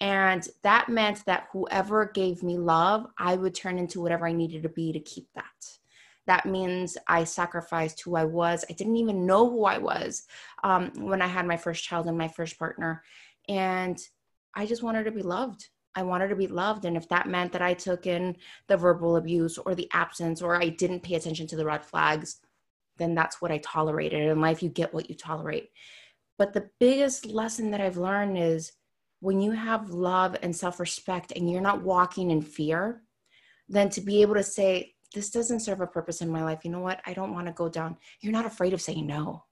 and 0.00 0.48
that 0.62 0.88
meant 0.88 1.24
that 1.24 1.48
whoever 1.52 2.06
gave 2.06 2.42
me 2.42 2.58
love 2.58 3.06
i 3.18 3.34
would 3.36 3.54
turn 3.54 3.78
into 3.78 4.00
whatever 4.00 4.26
i 4.26 4.32
needed 4.32 4.62
to 4.62 4.68
be 4.68 4.92
to 4.92 5.00
keep 5.00 5.28
that 5.34 5.44
that 6.28 6.44
means 6.44 6.98
I 7.06 7.24
sacrificed 7.24 8.02
who 8.02 8.14
I 8.14 8.24
was. 8.24 8.62
I 8.68 8.74
didn't 8.74 8.98
even 8.98 9.24
know 9.24 9.48
who 9.48 9.64
I 9.64 9.78
was 9.78 10.24
um, 10.62 10.92
when 10.96 11.22
I 11.22 11.26
had 11.26 11.46
my 11.46 11.56
first 11.56 11.82
child 11.82 12.06
and 12.06 12.18
my 12.18 12.28
first 12.28 12.58
partner. 12.58 13.02
And 13.48 13.98
I 14.58 14.66
just 14.66 14.82
wanted 14.82 15.04
to 15.04 15.12
be 15.12 15.22
loved. 15.22 15.68
I 15.94 16.02
wanted 16.02 16.28
to 16.28 16.36
be 16.36 16.48
loved. 16.48 16.84
And 16.84 16.96
if 16.96 17.08
that 17.10 17.28
meant 17.28 17.52
that 17.52 17.62
I 17.62 17.74
took 17.74 18.08
in 18.08 18.36
the 18.66 18.76
verbal 18.76 19.14
abuse 19.14 19.56
or 19.56 19.76
the 19.76 19.88
absence 19.92 20.42
or 20.42 20.56
I 20.56 20.68
didn't 20.68 21.04
pay 21.04 21.14
attention 21.14 21.46
to 21.46 21.56
the 21.56 21.64
red 21.64 21.84
flags, 21.84 22.40
then 22.96 23.14
that's 23.14 23.40
what 23.40 23.52
I 23.52 23.58
tolerated. 23.58 24.28
In 24.28 24.40
life, 24.40 24.60
you 24.60 24.68
get 24.68 24.92
what 24.92 25.08
you 25.08 25.14
tolerate. 25.14 25.70
But 26.38 26.54
the 26.54 26.70
biggest 26.80 27.26
lesson 27.26 27.70
that 27.70 27.80
I've 27.80 27.96
learned 27.98 28.36
is 28.36 28.72
when 29.20 29.40
you 29.40 29.52
have 29.52 29.90
love 29.90 30.36
and 30.42 30.54
self 30.54 30.80
respect 30.80 31.32
and 31.36 31.48
you're 31.48 31.60
not 31.60 31.84
walking 31.84 32.32
in 32.32 32.42
fear, 32.42 33.02
then 33.68 33.88
to 33.90 34.00
be 34.00 34.22
able 34.22 34.34
to 34.34 34.42
say, 34.42 34.94
this 35.14 35.30
doesn't 35.30 35.60
serve 35.60 35.80
a 35.82 35.86
purpose 35.86 36.20
in 36.20 36.28
my 36.28 36.42
life. 36.42 36.64
You 36.64 36.72
know 36.72 36.80
what? 36.80 37.00
I 37.06 37.14
don't 37.14 37.32
want 37.32 37.46
to 37.46 37.52
go 37.52 37.68
down. 37.68 37.96
You're 38.20 38.32
not 38.32 38.46
afraid 38.46 38.74
of 38.74 38.82
saying 38.82 39.06
no. 39.06 39.44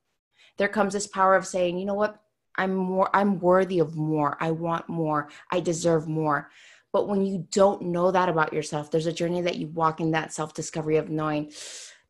There 0.59 0.69
comes 0.69 0.94
this 0.94 1.06
power 1.06 1.37
of 1.37 1.47
saying, 1.47 1.79
you 1.79 1.87
know 1.87 1.94
what? 1.94 2.20
I'm 2.56 2.75
more, 2.75 3.11
I'm 3.14 3.38
worthy 3.41 3.79
of 3.79 3.97
more. 3.97 4.37
I 4.41 4.50
want 4.50 4.88
more. 4.88 5.29
I 5.50 5.61
deserve 5.61 6.08
more. 6.08 6.50
But 6.93 7.08
when 7.08 7.26
you 7.26 7.47
don't 7.53 7.82
know 7.82 8.11
that 8.11 8.29
about 8.29 8.53
yourself, 8.53 8.91
there's 8.91 9.06
a 9.06 9.12
journey 9.12 9.43
that 9.43 9.56
you 9.56 9.69
walk 9.69 10.00
in 10.00 10.12
that 10.12 10.32
self 10.32 10.55
discovery 10.55 10.97
of 10.97 11.11
knowing 11.11 11.53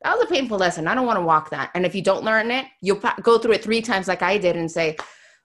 that 0.02 0.16
was 0.16 0.26
a 0.26 0.32
painful 0.32 0.58
lesson. 0.58 0.86
I 0.86 0.94
don't 0.94 1.06
want 1.06 1.18
to 1.18 1.24
walk 1.24 1.50
that. 1.50 1.70
And 1.74 1.84
if 1.86 1.94
you 1.94 2.02
don't 2.02 2.24
learn 2.24 2.50
it, 2.50 2.66
you'll 2.80 3.00
go 3.22 3.38
through 3.38 3.52
it 3.52 3.64
three 3.64 3.82
times 3.82 4.08
like 4.08 4.22
I 4.22 4.38
did 4.38 4.56
and 4.56 4.70
say, 4.70 4.96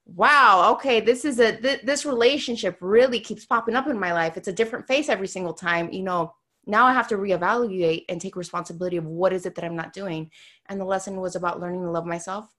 wow, 0.05 0.71
okay, 0.73 0.99
this 0.99 1.25
is 1.25 1.39
a, 1.39 1.55
th- 1.55 1.81
this 1.83 2.05
relationship 2.05 2.77
really 2.81 3.19
keeps 3.19 3.45
popping 3.45 3.75
up 3.75 3.87
in 3.87 3.97
my 3.99 4.13
life. 4.13 4.35
It's 4.35 4.49
a 4.49 4.53
different 4.53 4.87
face 4.87 5.09
every 5.09 5.27
single 5.27 5.53
time. 5.53 5.91
You 5.91 6.03
know, 6.03 6.33
now 6.65 6.85
I 6.85 6.93
have 6.93 7.07
to 7.09 7.17
reevaluate 7.17 8.05
and 8.09 8.19
take 8.19 8.35
responsibility 8.35 8.97
of 8.97 9.05
what 9.05 9.33
is 9.33 9.45
it 9.45 9.55
that 9.55 9.63
I'm 9.65 9.75
not 9.75 9.93
doing. 9.93 10.29
And 10.67 10.79
the 10.79 10.85
lesson 10.85 11.19
was 11.19 11.35
about 11.35 11.59
learning 11.59 11.81
to 11.81 11.91
love 11.91 12.05
myself, 12.05 12.53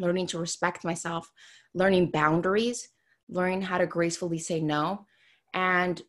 learning 0.00 0.26
to 0.28 0.38
respect 0.38 0.84
myself, 0.84 1.30
learning 1.74 2.10
boundaries, 2.10 2.88
learning 3.28 3.62
how 3.62 3.78
to 3.78 3.86
gracefully 3.86 4.38
say 4.38 4.60
no, 4.60 5.06
and 5.54 6.02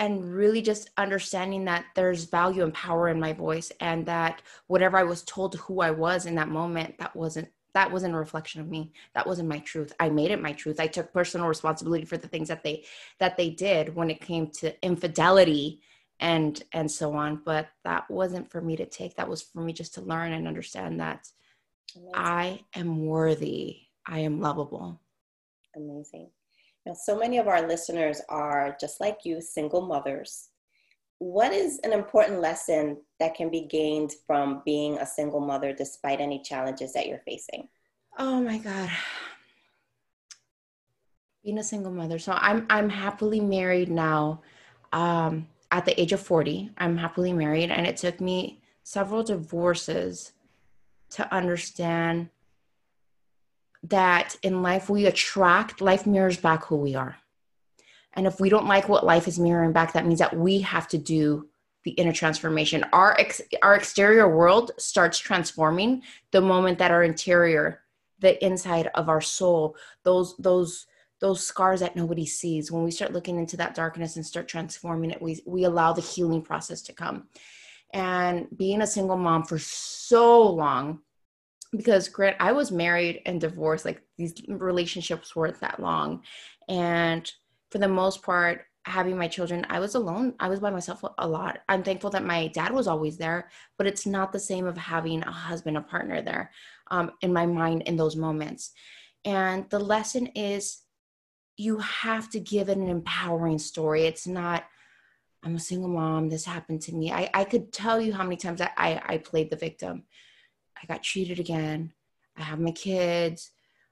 and 0.00 0.32
really 0.32 0.62
just 0.62 0.90
understanding 0.96 1.64
that 1.64 1.84
there's 1.96 2.24
value 2.24 2.62
and 2.62 2.72
power 2.72 3.08
in 3.08 3.18
my 3.18 3.32
voice 3.32 3.72
and 3.80 4.06
that 4.06 4.42
whatever 4.68 4.96
I 4.96 5.02
was 5.02 5.22
told 5.24 5.56
who 5.56 5.80
I 5.80 5.90
was 5.90 6.26
in 6.26 6.36
that 6.36 6.48
moment, 6.48 6.96
that 6.98 7.16
wasn't 7.16 7.48
that 7.74 7.92
wasn't 7.92 8.14
a 8.14 8.18
reflection 8.18 8.60
of 8.60 8.68
me. 8.68 8.92
That 9.14 9.26
wasn't 9.26 9.48
my 9.48 9.58
truth. 9.58 9.92
I 10.00 10.08
made 10.08 10.30
it 10.30 10.42
my 10.42 10.52
truth. 10.52 10.80
I 10.80 10.86
took 10.86 11.12
personal 11.12 11.46
responsibility 11.46 12.04
for 12.04 12.16
the 12.16 12.28
things 12.28 12.48
that 12.48 12.62
they 12.62 12.84
that 13.18 13.36
they 13.36 13.50
did 13.50 13.94
when 13.94 14.10
it 14.10 14.20
came 14.20 14.50
to 14.52 14.74
infidelity 14.84 15.80
and 16.20 16.62
and 16.72 16.90
so 16.90 17.14
on. 17.14 17.42
But 17.44 17.68
that 17.84 18.10
wasn't 18.10 18.50
for 18.50 18.60
me 18.60 18.76
to 18.76 18.86
take. 18.86 19.16
That 19.16 19.28
was 19.28 19.42
for 19.42 19.60
me 19.60 19.72
just 19.72 19.94
to 19.94 20.00
learn 20.00 20.32
and 20.32 20.48
understand 20.48 21.00
that 21.00 21.28
Amazing. 21.96 22.12
i 22.14 22.60
am 22.74 23.06
worthy 23.06 23.78
i 24.06 24.18
am 24.18 24.40
lovable 24.40 25.00
Amazing. 25.78 26.30
Now, 26.86 26.94
so 26.94 27.18
many 27.18 27.38
of 27.38 27.48
our 27.48 27.66
listeners 27.66 28.20
are 28.28 28.76
just 28.80 29.00
like 29.00 29.18
you, 29.24 29.40
single 29.40 29.82
mothers. 29.82 30.48
What 31.18 31.52
is 31.52 31.80
an 31.82 31.92
important 31.92 32.40
lesson 32.40 32.98
that 33.20 33.34
can 33.34 33.50
be 33.50 33.66
gained 33.66 34.12
from 34.26 34.62
being 34.64 34.98
a 34.98 35.06
single 35.06 35.40
mother 35.40 35.72
despite 35.72 36.20
any 36.20 36.40
challenges 36.42 36.92
that 36.92 37.06
you're 37.06 37.22
facing? 37.26 37.68
Oh 38.18 38.40
my 38.40 38.58
God. 38.58 38.90
Being 41.44 41.58
a 41.58 41.64
single 41.64 41.92
mother. 41.92 42.18
So 42.18 42.32
I'm 42.32 42.66
I'm 42.70 42.88
happily 42.88 43.40
married 43.40 43.90
now. 43.90 44.42
Um, 44.92 45.48
at 45.70 45.84
the 45.84 46.00
age 46.00 46.12
of 46.12 46.20
40. 46.20 46.70
I'm 46.78 46.96
happily 46.96 47.30
married, 47.34 47.70
and 47.70 47.86
it 47.86 47.98
took 47.98 48.22
me 48.22 48.62
several 48.84 49.22
divorces 49.22 50.32
to 51.10 51.34
understand 51.34 52.30
that 53.84 54.36
in 54.42 54.62
life 54.62 54.90
we 54.90 55.06
attract, 55.06 55.80
life 55.80 56.06
mirrors 56.06 56.36
back 56.36 56.64
who 56.64 56.76
we 56.76 56.94
are. 56.94 57.16
And 58.14 58.26
if 58.26 58.40
we 58.40 58.48
don't 58.48 58.66
like 58.66 58.88
what 58.88 59.06
life 59.06 59.28
is 59.28 59.38
mirroring 59.38 59.72
back, 59.72 59.92
that 59.92 60.06
means 60.06 60.18
that 60.18 60.36
we 60.36 60.60
have 60.60 60.88
to 60.88 60.98
do 60.98 61.48
the 61.84 61.92
inner 61.92 62.12
transformation. 62.12 62.84
Our 62.92 63.18
ex- 63.18 63.42
our 63.62 63.76
exterior 63.76 64.28
world 64.28 64.72
starts 64.78 65.18
transforming 65.18 66.02
the 66.32 66.40
moment 66.40 66.78
that 66.78 66.90
our 66.90 67.04
interior, 67.04 67.82
the 68.18 68.44
inside 68.44 68.90
of 68.94 69.08
our 69.08 69.20
soul, 69.20 69.76
those 70.02 70.36
those 70.38 70.86
those 71.20 71.44
scars 71.44 71.80
that 71.80 71.96
nobody 71.96 72.26
sees, 72.26 72.70
when 72.70 72.84
we 72.84 72.90
start 72.90 73.12
looking 73.12 73.38
into 73.38 73.56
that 73.56 73.74
darkness 73.74 74.16
and 74.16 74.26
start 74.26 74.48
transforming 74.48 75.10
it, 75.10 75.22
we 75.22 75.40
we 75.46 75.64
allow 75.64 75.92
the 75.92 76.02
healing 76.02 76.42
process 76.42 76.82
to 76.82 76.92
come. 76.92 77.28
And 77.92 78.46
being 78.56 78.82
a 78.82 78.86
single 78.86 79.16
mom 79.16 79.44
for 79.44 79.58
so 79.58 80.42
long, 80.42 81.00
because 81.72 82.08
Grant, 82.08 82.36
I 82.40 82.52
was 82.52 82.70
married 82.70 83.22
and 83.26 83.40
divorced, 83.40 83.84
like 83.84 84.02
these 84.16 84.34
relationships 84.48 85.34
weren't 85.34 85.60
that 85.60 85.80
long. 85.80 86.22
And 86.68 87.30
for 87.70 87.78
the 87.78 87.88
most 87.88 88.22
part, 88.22 88.62
having 88.84 89.18
my 89.18 89.28
children, 89.28 89.66
I 89.68 89.80
was 89.80 89.94
alone. 89.94 90.34
I 90.40 90.48
was 90.48 90.60
by 90.60 90.70
myself 90.70 91.04
a 91.18 91.28
lot. 91.28 91.58
I'm 91.68 91.82
thankful 91.82 92.10
that 92.10 92.24
my 92.24 92.48
dad 92.48 92.72
was 92.72 92.86
always 92.86 93.18
there, 93.18 93.50
but 93.76 93.86
it's 93.86 94.06
not 94.06 94.32
the 94.32 94.40
same 94.40 94.66
of 94.66 94.76
having 94.76 95.22
a 95.22 95.30
husband, 95.30 95.76
a 95.76 95.82
partner 95.82 96.22
there 96.22 96.50
um, 96.90 97.12
in 97.20 97.32
my 97.32 97.46
mind 97.46 97.82
in 97.82 97.96
those 97.96 98.16
moments. 98.16 98.72
And 99.24 99.68
the 99.68 99.78
lesson 99.78 100.28
is 100.28 100.82
you 101.56 101.78
have 101.78 102.30
to 102.30 102.40
give 102.40 102.68
it 102.68 102.78
an 102.78 102.88
empowering 102.88 103.58
story. 103.58 104.04
It's 104.04 104.26
not, 104.26 104.64
I'm 105.44 105.54
a 105.54 105.60
single 105.60 105.88
mom, 105.88 106.28
this 106.28 106.44
happened 106.44 106.82
to 106.82 106.94
me. 106.94 107.12
I, 107.12 107.30
I 107.32 107.44
could 107.44 107.72
tell 107.72 108.00
you 108.00 108.12
how 108.12 108.24
many 108.24 108.36
times 108.36 108.60
I, 108.60 108.70
I, 108.76 109.02
I 109.06 109.18
played 109.18 109.50
the 109.50 109.56
victim. 109.56 110.04
I 110.82 110.86
got 110.86 111.02
cheated 111.02 111.38
again. 111.38 111.92
I 112.36 112.42
have 112.42 112.60
my 112.60 112.72
kids. 112.72 113.50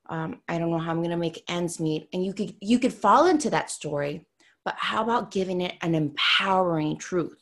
Um, 0.08 0.40
I 0.48 0.58
don't 0.58 0.70
know 0.70 0.78
how 0.78 0.90
I'm 0.90 0.98
going 0.98 1.10
to 1.10 1.16
make 1.16 1.44
ends 1.48 1.80
meet. 1.80 2.08
And 2.12 2.24
you 2.24 2.32
could 2.32 2.54
you 2.60 2.78
could 2.78 2.92
fall 2.92 3.26
into 3.26 3.50
that 3.50 3.70
story, 3.70 4.26
but 4.64 4.74
how 4.78 5.02
about 5.02 5.30
giving 5.30 5.60
it 5.60 5.74
an 5.82 5.94
empowering 5.94 6.98
truth? 6.98 7.38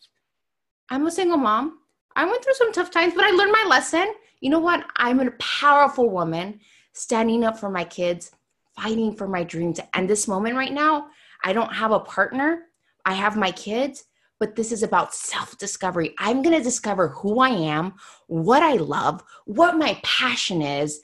I'm 0.90 1.06
a 1.06 1.10
single 1.10 1.36
mom. 1.36 1.78
I 2.16 2.24
went 2.24 2.44
through 2.44 2.54
some 2.54 2.72
tough 2.72 2.90
times, 2.90 3.14
but 3.14 3.24
I 3.24 3.30
learned 3.30 3.52
my 3.52 3.66
lesson. 3.68 4.14
You 4.40 4.50
know 4.50 4.60
what? 4.60 4.84
I'm 4.96 5.20
a 5.20 5.30
powerful 5.32 6.08
woman 6.08 6.60
standing 6.92 7.44
up 7.44 7.58
for 7.58 7.70
my 7.70 7.84
kids, 7.84 8.30
fighting 8.76 9.14
for 9.16 9.26
my 9.26 9.42
dreams. 9.42 9.80
And 9.94 10.08
this 10.08 10.28
moment 10.28 10.56
right 10.56 10.72
now, 10.72 11.08
I 11.42 11.52
don't 11.52 11.72
have 11.72 11.90
a 11.90 12.00
partner. 12.00 12.64
I 13.04 13.14
have 13.14 13.36
my 13.36 13.50
kids, 13.50 14.04
but 14.40 14.56
this 14.56 14.72
is 14.72 14.82
about 14.82 15.14
self 15.14 15.56
discovery. 15.58 16.14
I'm 16.18 16.42
going 16.42 16.56
to 16.56 16.62
discover 16.62 17.08
who 17.08 17.40
I 17.40 17.50
am, 17.50 17.94
what 18.26 18.62
I 18.62 18.74
love, 18.74 19.22
what 19.44 19.76
my 19.76 20.00
passion 20.02 20.62
is, 20.62 21.00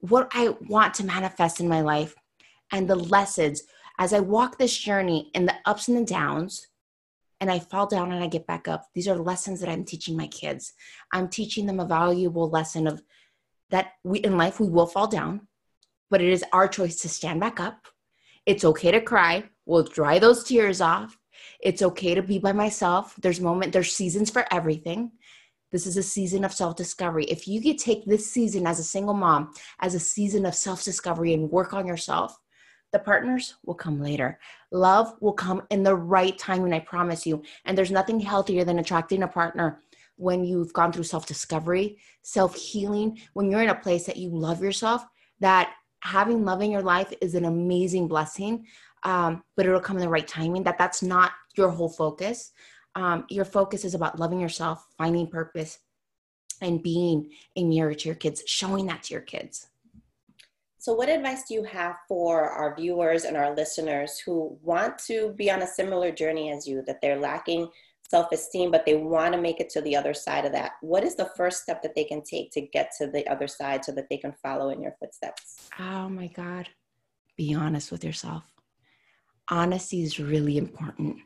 what 0.00 0.28
I 0.32 0.54
want 0.68 0.94
to 0.94 1.06
manifest 1.06 1.60
in 1.60 1.68
my 1.68 1.80
life, 1.80 2.14
and 2.72 2.88
the 2.88 2.96
lessons 2.96 3.62
as 3.98 4.12
I 4.12 4.20
walk 4.20 4.58
this 4.58 4.76
journey 4.76 5.30
in 5.34 5.46
the 5.46 5.54
ups 5.66 5.88
and 5.88 5.96
the 5.96 6.04
downs. 6.04 6.66
And 7.40 7.50
I 7.50 7.58
fall 7.58 7.88
down 7.88 8.12
and 8.12 8.22
I 8.22 8.28
get 8.28 8.46
back 8.46 8.68
up. 8.68 8.86
These 8.94 9.08
are 9.08 9.16
lessons 9.16 9.58
that 9.60 9.68
I'm 9.68 9.84
teaching 9.84 10.16
my 10.16 10.28
kids. 10.28 10.74
I'm 11.12 11.28
teaching 11.28 11.66
them 11.66 11.80
a 11.80 11.84
valuable 11.84 12.48
lesson 12.48 12.86
of 12.86 13.02
that 13.70 13.94
we 14.04 14.20
in 14.20 14.36
life 14.36 14.60
we 14.60 14.68
will 14.68 14.86
fall 14.86 15.08
down, 15.08 15.48
but 16.08 16.20
it 16.20 16.28
is 16.28 16.44
our 16.52 16.68
choice 16.68 16.96
to 16.96 17.08
stand 17.08 17.40
back 17.40 17.58
up. 17.58 17.88
It's 18.46 18.64
okay 18.64 18.92
to 18.92 19.00
cry. 19.00 19.44
We'll 19.66 19.82
dry 19.82 20.20
those 20.20 20.44
tears 20.44 20.80
off. 20.80 21.18
It's 21.60 21.82
okay 21.82 22.14
to 22.14 22.22
be 22.22 22.38
by 22.38 22.52
myself. 22.52 23.14
There's 23.20 23.40
moment, 23.40 23.72
there's 23.72 23.92
seasons 23.92 24.30
for 24.30 24.44
everything. 24.50 25.12
This 25.70 25.86
is 25.86 25.96
a 25.96 26.02
season 26.02 26.44
of 26.44 26.52
self 26.52 26.76
discovery. 26.76 27.24
If 27.24 27.48
you 27.48 27.60
could 27.62 27.78
take 27.78 28.04
this 28.04 28.30
season 28.30 28.66
as 28.66 28.78
a 28.78 28.84
single 28.84 29.14
mom 29.14 29.54
as 29.80 29.94
a 29.94 30.00
season 30.00 30.44
of 30.44 30.54
self 30.54 30.84
discovery 30.84 31.32
and 31.32 31.50
work 31.50 31.72
on 31.72 31.86
yourself, 31.86 32.38
the 32.92 32.98
partners 32.98 33.54
will 33.64 33.74
come 33.74 33.98
later. 34.00 34.38
Love 34.70 35.14
will 35.20 35.32
come 35.32 35.62
in 35.70 35.82
the 35.82 35.96
right 35.96 36.38
time, 36.38 36.64
and 36.64 36.74
I 36.74 36.80
promise 36.80 37.26
you. 37.26 37.42
And 37.64 37.76
there's 37.76 37.90
nothing 37.90 38.20
healthier 38.20 38.64
than 38.64 38.78
attracting 38.78 39.22
a 39.22 39.28
partner 39.28 39.80
when 40.16 40.44
you've 40.44 40.74
gone 40.74 40.92
through 40.92 41.04
self 41.04 41.26
discovery, 41.26 41.98
self 42.22 42.54
healing, 42.54 43.18
when 43.32 43.50
you're 43.50 43.62
in 43.62 43.70
a 43.70 43.74
place 43.74 44.04
that 44.04 44.18
you 44.18 44.28
love 44.28 44.62
yourself, 44.62 45.04
that 45.40 45.72
having 46.00 46.44
love 46.44 46.60
in 46.60 46.70
your 46.70 46.82
life 46.82 47.12
is 47.20 47.34
an 47.34 47.46
amazing 47.46 48.08
blessing. 48.08 48.66
Um, 49.04 49.42
but 49.56 49.66
it'll 49.66 49.80
come 49.80 49.96
in 49.96 50.02
the 50.02 50.08
right 50.08 50.26
timing. 50.26 50.62
That 50.62 50.78
that's 50.78 51.02
not 51.02 51.32
your 51.56 51.70
whole 51.70 51.88
focus. 51.88 52.52
Um, 52.94 53.24
your 53.28 53.44
focus 53.44 53.84
is 53.84 53.94
about 53.94 54.18
loving 54.18 54.40
yourself, 54.40 54.86
finding 54.98 55.26
purpose, 55.26 55.78
and 56.60 56.82
being 56.82 57.30
a 57.56 57.64
mirror 57.64 57.94
to 57.94 58.08
your 58.08 58.14
kids, 58.14 58.42
showing 58.46 58.86
that 58.86 59.02
to 59.04 59.14
your 59.14 59.22
kids. 59.22 59.68
So, 60.78 60.92
what 60.92 61.08
advice 61.08 61.44
do 61.44 61.54
you 61.54 61.64
have 61.64 61.96
for 62.08 62.50
our 62.50 62.74
viewers 62.74 63.24
and 63.24 63.36
our 63.36 63.54
listeners 63.54 64.18
who 64.18 64.58
want 64.62 64.98
to 65.06 65.32
be 65.36 65.50
on 65.50 65.62
a 65.62 65.66
similar 65.66 66.10
journey 66.10 66.50
as 66.50 66.66
you, 66.66 66.82
that 66.86 67.00
they're 67.00 67.18
lacking 67.18 67.68
self 68.08 68.30
esteem, 68.32 68.70
but 68.70 68.84
they 68.84 68.96
want 68.96 69.32
to 69.32 69.40
make 69.40 69.60
it 69.60 69.70
to 69.70 69.80
the 69.80 69.96
other 69.96 70.12
side 70.12 70.44
of 70.44 70.52
that? 70.52 70.72
What 70.80 71.04
is 71.04 71.14
the 71.14 71.30
first 71.36 71.62
step 71.62 71.82
that 71.82 71.94
they 71.94 72.04
can 72.04 72.22
take 72.22 72.50
to 72.52 72.60
get 72.60 72.92
to 72.98 73.06
the 73.06 73.26
other 73.28 73.48
side 73.48 73.84
so 73.84 73.92
that 73.92 74.08
they 74.10 74.18
can 74.18 74.34
follow 74.42 74.68
in 74.70 74.82
your 74.82 74.94
footsteps? 74.98 75.70
Oh 75.78 76.08
my 76.08 76.26
God. 76.26 76.68
Be 77.36 77.54
honest 77.54 77.90
with 77.90 78.04
yourself 78.04 78.51
honesty 79.48 80.02
is 80.02 80.18
really 80.18 80.56
important. 80.58 81.18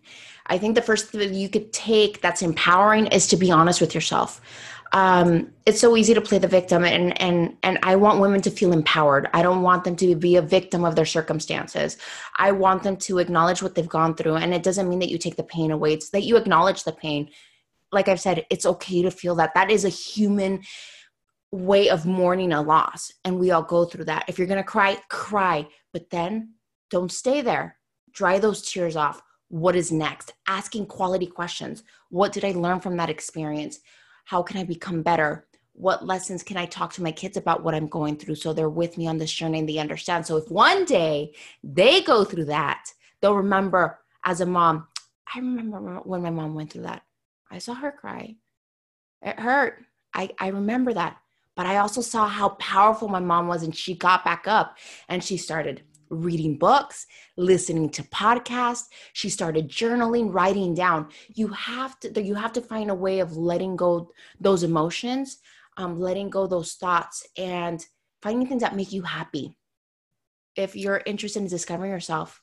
I 0.46 0.58
think 0.58 0.75
the 0.75 0.82
first 0.82 1.08
thing 1.08 1.35
you 1.35 1.49
could 1.49 1.73
take 1.73 2.20
that's 2.20 2.42
empowering 2.42 3.06
is 3.08 3.26
to 3.28 3.37
be 3.37 3.50
honest 3.50 3.80
with 3.80 3.94
yourself. 3.94 4.40
Um, 4.92 5.52
it's 5.66 5.80
so 5.80 5.96
easy 5.96 6.14
to 6.14 6.20
play 6.20 6.38
the 6.38 6.46
victim, 6.46 6.85
and 6.85 7.20
and 7.20 7.56
and 7.64 7.78
I 7.82 7.96
want 7.96 8.20
women 8.20 8.40
to 8.42 8.50
feel 8.50 8.73
empowered. 8.73 9.28
I 9.32 9.42
don't 9.42 9.62
want 9.62 9.85
them 9.85 9.96
to 9.96 10.14
be 10.14 10.37
a 10.37 10.42
victim 10.42 10.85
of 10.85 10.94
their 10.94 11.04
circumstances. 11.04 11.99
I 12.37 12.52
want 12.52 12.85
them 12.85 12.96
to 12.99 13.18
acknowledge 13.18 13.62
what 13.62 13.75
they've 13.75 13.88
gone 13.88 14.14
through, 14.14 14.37
and 14.37 14.54
it 14.54 14.62
doesn't 14.62 14.88
mean 14.88 15.00
that 15.00 15.11
you 15.11 15.18
take 15.18 15.37
the 15.37 15.42
pain 15.42 15.73
away. 15.73 15.92
It's 15.92 16.11
that 16.11 16.23
you 16.23 16.37
acknowledge 16.37 16.85
the 16.85 16.92
pain. 16.92 17.30
Like 17.90 18.08
I've 18.08 18.20
said, 18.20 18.46
it's 18.49 18.66
okay 18.66 19.02
to 19.02 19.11
feel 19.11 19.35
that. 19.37 19.54
That 19.54 19.70
is 19.70 19.85
a 19.85 19.88
human 19.88 20.62
way 21.50 21.88
of 21.90 22.06
mourning 22.06 22.52
a 22.52 22.62
loss, 22.62 23.12
and 23.25 23.40
we 23.40 23.50
all 23.50 23.62
go 23.62 23.87
through 23.87 24.04
that. 24.04 24.25
If 24.28 24.38
you're 24.38 24.49
gonna 24.49 24.62
cry, 24.62 24.99
cry, 25.08 25.66
but 25.92 26.11
then 26.11 26.54
don't 26.90 27.11
stay 27.11 27.40
there 27.40 27.76
dry 28.16 28.38
those 28.38 28.62
tears 28.62 28.96
off. 28.96 29.23
What 29.49 29.76
is 29.76 29.92
next? 29.92 30.32
Asking 30.49 30.87
quality 30.87 31.26
questions. 31.26 31.85
What 32.08 32.32
did 32.32 32.44
I 32.44 32.52
learn 32.52 32.80
from 32.80 32.96
that 32.96 33.11
experience? 33.11 33.78
How 34.25 34.42
can 34.42 34.56
I 34.56 34.64
become 34.64 35.02
better? 35.02 35.46
What 35.75 36.06
lessons 36.06 36.42
can 36.42 36.56
I 36.56 36.64
talk 36.64 36.94
to 36.94 37.02
my 37.02 37.12
kids 37.12 37.37
about 37.37 37.62
what 37.62 37.75
I'm 37.75 37.87
going 37.87 38.16
through 38.16 38.37
so 38.37 38.52
they're 38.52 38.70
with 38.70 38.96
me 38.96 39.06
on 39.06 39.18
this 39.18 39.30
journey 39.30 39.58
and 39.58 39.68
they 39.68 39.78
understand? 39.78 40.26
So 40.26 40.38
if 40.38 40.50
one 40.50 40.87
day 40.87 41.35
they 41.62 42.00
go 42.00 42.25
through 42.25 42.46
that, 42.46 42.90
they'll 43.20 43.37
remember 43.37 43.99
as 44.25 44.40
a 44.40 44.46
mom, 44.46 44.88
I 45.32 45.38
remember 45.38 46.00
when 46.04 46.23
my 46.23 46.30
mom 46.30 46.54
went 46.54 46.73
through 46.73 46.85
that. 46.85 47.02
I 47.50 47.58
saw 47.58 47.75
her 47.75 47.92
cry. 47.92 48.37
It 49.23 49.38
hurt. 49.38 49.85
I, 50.14 50.30
I 50.40 50.49
remember 50.49 50.94
that. 50.94 51.18
But 51.54 51.66
I 51.66 51.76
also 51.78 52.00
saw 52.00 52.26
how 52.26 52.50
powerful 52.50 53.08
my 53.08 53.20
mom 53.20 53.49
was, 53.49 53.62
and 53.62 53.75
she 53.75 53.94
got 53.94 54.25
back 54.25 54.46
up 54.46 54.76
and 55.08 55.23
she 55.23 55.37
started 55.37 55.82
reading 56.10 56.58
books, 56.58 57.06
listening 57.36 57.90
to 57.90 58.02
podcasts. 58.04 58.84
She 59.12 59.28
started 59.28 59.68
journaling, 59.68 60.32
writing 60.32 60.75
down. 60.75 61.08
You 61.34 61.48
have 61.48 61.98
to 62.00 62.22
you 62.22 62.34
have 62.34 62.52
to 62.54 62.60
find 62.60 62.90
a 62.90 62.94
way 62.94 63.20
of 63.20 63.36
letting 63.36 63.76
go 63.76 64.10
those 64.40 64.62
emotions, 64.62 65.38
um, 65.76 66.00
letting 66.00 66.30
go 66.30 66.46
those 66.46 66.75
thoughts, 66.75 67.26
and 67.36 67.84
finding 68.22 68.48
things 68.48 68.62
that 68.62 68.76
make 68.76 68.92
you 68.92 69.02
happy. 69.02 69.56
If 70.54 70.75
you're 70.75 71.02
interested 71.06 71.40
in 71.40 71.48
discovering 71.48 71.90
yourself, 71.90 72.42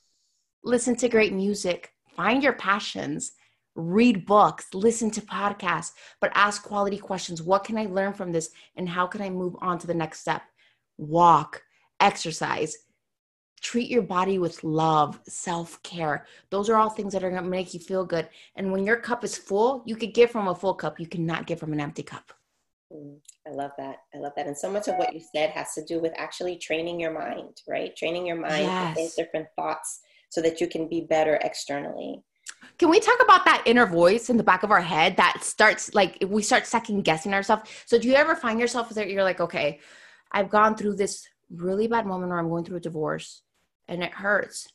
listen 0.63 0.95
to 0.97 1.09
great 1.09 1.33
music, 1.33 1.91
find 2.15 2.43
your 2.43 2.53
passions, 2.53 3.33
read 3.75 4.25
books, 4.25 4.67
listen 4.73 5.09
to 5.11 5.21
podcasts, 5.21 5.93
but 6.21 6.31
ask 6.35 6.63
quality 6.63 6.97
questions. 6.97 7.41
What 7.41 7.63
can 7.63 7.77
I 7.77 7.85
learn 7.85 8.13
from 8.13 8.31
this, 8.31 8.51
and 8.75 8.87
how 8.87 9.07
can 9.07 9.21
I 9.21 9.29
move 9.29 9.55
on 9.61 9.79
to 9.79 9.87
the 9.87 9.95
next 9.95 10.19
step? 10.19 10.43
Walk, 10.97 11.63
exercise, 11.99 12.75
treat 13.63 13.89
your 13.89 14.01
body 14.01 14.37
with 14.37 14.63
love, 14.63 15.19
self 15.27 15.81
care. 15.81 16.27
Those 16.51 16.69
are 16.69 16.75
all 16.75 16.89
things 16.89 17.13
that 17.13 17.23
are 17.23 17.31
going 17.31 17.43
to 17.43 17.49
make 17.49 17.73
you 17.73 17.79
feel 17.79 18.05
good. 18.05 18.29
And 18.55 18.71
when 18.71 18.85
your 18.85 18.97
cup 18.97 19.23
is 19.23 19.37
full, 19.37 19.81
you 19.85 19.95
could 19.95 20.13
give 20.13 20.29
from 20.29 20.49
a 20.49 20.53
full 20.53 20.75
cup. 20.75 20.99
You 20.99 21.07
cannot 21.07 21.47
give 21.47 21.59
from 21.59 21.73
an 21.73 21.79
empty 21.79 22.03
cup. 22.03 22.33
Mm, 22.93 23.15
I 23.47 23.51
love 23.51 23.71
that. 23.79 23.97
I 24.13 24.19
love 24.19 24.33
that. 24.35 24.45
And 24.45 24.57
so 24.57 24.69
much 24.69 24.87
of 24.87 24.95
what 24.97 25.13
you 25.13 25.21
said 25.33 25.49
has 25.51 25.73
to 25.73 25.83
do 25.83 25.99
with 25.99 26.11
actually 26.17 26.57
training 26.57 26.99
your 26.99 27.17
mind, 27.17 27.61
right? 27.67 27.95
Training 27.95 28.27
your 28.27 28.35
mind 28.35 28.65
yes. 28.65 28.89
to 28.89 28.95
think 28.95 29.15
different 29.15 29.47
thoughts 29.55 30.01
so 30.29 30.41
that 30.41 30.59
you 30.59 30.67
can 30.67 30.87
be 30.87 31.01
better 31.01 31.39
externally. 31.43 32.21
Can 32.77 32.89
we 32.89 32.99
talk 32.99 33.21
about 33.23 33.45
that 33.45 33.63
inner 33.65 33.85
voice 33.85 34.29
in 34.29 34.37
the 34.37 34.43
back 34.43 34.63
of 34.63 34.71
our 34.71 34.81
head 34.81 35.15
that 35.17 35.39
starts 35.41 35.93
like 35.93 36.17
we 36.27 36.41
start 36.41 36.65
second 36.65 37.03
guessing 37.03 37.33
ourselves? 37.33 37.69
So 37.85 37.97
do 37.97 38.07
you 38.07 38.15
ever 38.15 38.35
find 38.35 38.59
yourself 38.59 38.89
that 38.89 39.09
you're 39.09 39.23
like, 39.23 39.39
okay, 39.39 39.79
I've 40.31 40.49
gone 40.49 40.75
through 40.75 40.95
this 40.95 41.25
really 41.49 41.87
bad 41.87 42.05
moment 42.05 42.29
where 42.29 42.39
I'm 42.39 42.49
going 42.49 42.65
through 42.65 42.77
a 42.77 42.81
divorce 42.81 43.43
and 43.87 44.03
it 44.03 44.11
hurts. 44.11 44.67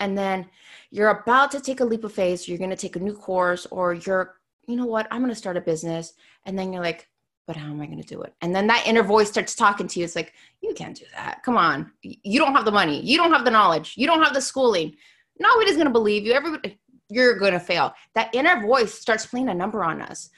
And 0.00 0.18
then 0.18 0.46
you're 0.90 1.10
about 1.10 1.50
to 1.52 1.60
take 1.60 1.80
a 1.80 1.84
leap 1.84 2.04
of 2.04 2.12
faith, 2.12 2.48
you're 2.48 2.58
going 2.58 2.70
to 2.70 2.76
take 2.76 2.96
a 2.96 3.00
new 3.00 3.14
course, 3.14 3.66
or 3.66 3.94
you're, 3.94 4.34
you 4.66 4.76
know 4.76 4.86
what, 4.86 5.06
I'm 5.10 5.20
going 5.20 5.30
to 5.30 5.36
start 5.36 5.56
a 5.56 5.60
business. 5.60 6.14
And 6.44 6.58
then 6.58 6.72
you're 6.72 6.82
like, 6.82 7.08
but 7.46 7.56
how 7.56 7.66
am 7.66 7.80
I 7.80 7.86
going 7.86 8.02
to 8.02 8.06
do 8.06 8.22
it? 8.22 8.34
And 8.40 8.54
then 8.54 8.66
that 8.68 8.86
inner 8.86 9.02
voice 9.02 9.28
starts 9.28 9.54
talking 9.54 9.86
to 9.88 9.98
you. 9.98 10.04
It's 10.04 10.16
like, 10.16 10.32
you 10.60 10.74
can't 10.74 10.96
do 10.96 11.04
that. 11.14 11.42
Come 11.44 11.56
on. 11.56 11.92
You 12.02 12.38
don't 12.38 12.54
have 12.54 12.64
the 12.64 12.72
money. 12.72 13.00
You 13.00 13.16
don't 13.16 13.32
have 13.32 13.44
the 13.44 13.50
knowledge. 13.50 13.94
You 13.96 14.06
don't 14.06 14.22
have 14.22 14.34
the 14.34 14.40
schooling. 14.40 14.96
Nobody's 15.38 15.74
going 15.74 15.86
to 15.86 15.92
believe 15.92 16.24
you. 16.24 16.32
Everybody, 16.32 16.78
you're 17.08 17.38
going 17.38 17.52
to 17.52 17.60
fail. 17.60 17.94
That 18.14 18.34
inner 18.34 18.60
voice 18.60 18.94
starts 18.94 19.26
playing 19.26 19.48
a 19.48 19.54
number 19.54 19.84
on 19.84 20.00
us. 20.02 20.30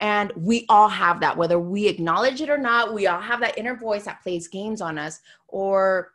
And 0.00 0.32
we 0.36 0.66
all 0.68 0.88
have 0.88 1.20
that, 1.20 1.36
whether 1.36 1.58
we 1.58 1.86
acknowledge 1.86 2.40
it 2.40 2.50
or 2.50 2.58
not. 2.58 2.94
We 2.94 3.06
all 3.06 3.20
have 3.20 3.40
that 3.40 3.58
inner 3.58 3.76
voice 3.76 4.04
that 4.04 4.22
plays 4.22 4.48
games 4.48 4.80
on 4.80 4.98
us, 4.98 5.20
or, 5.48 6.12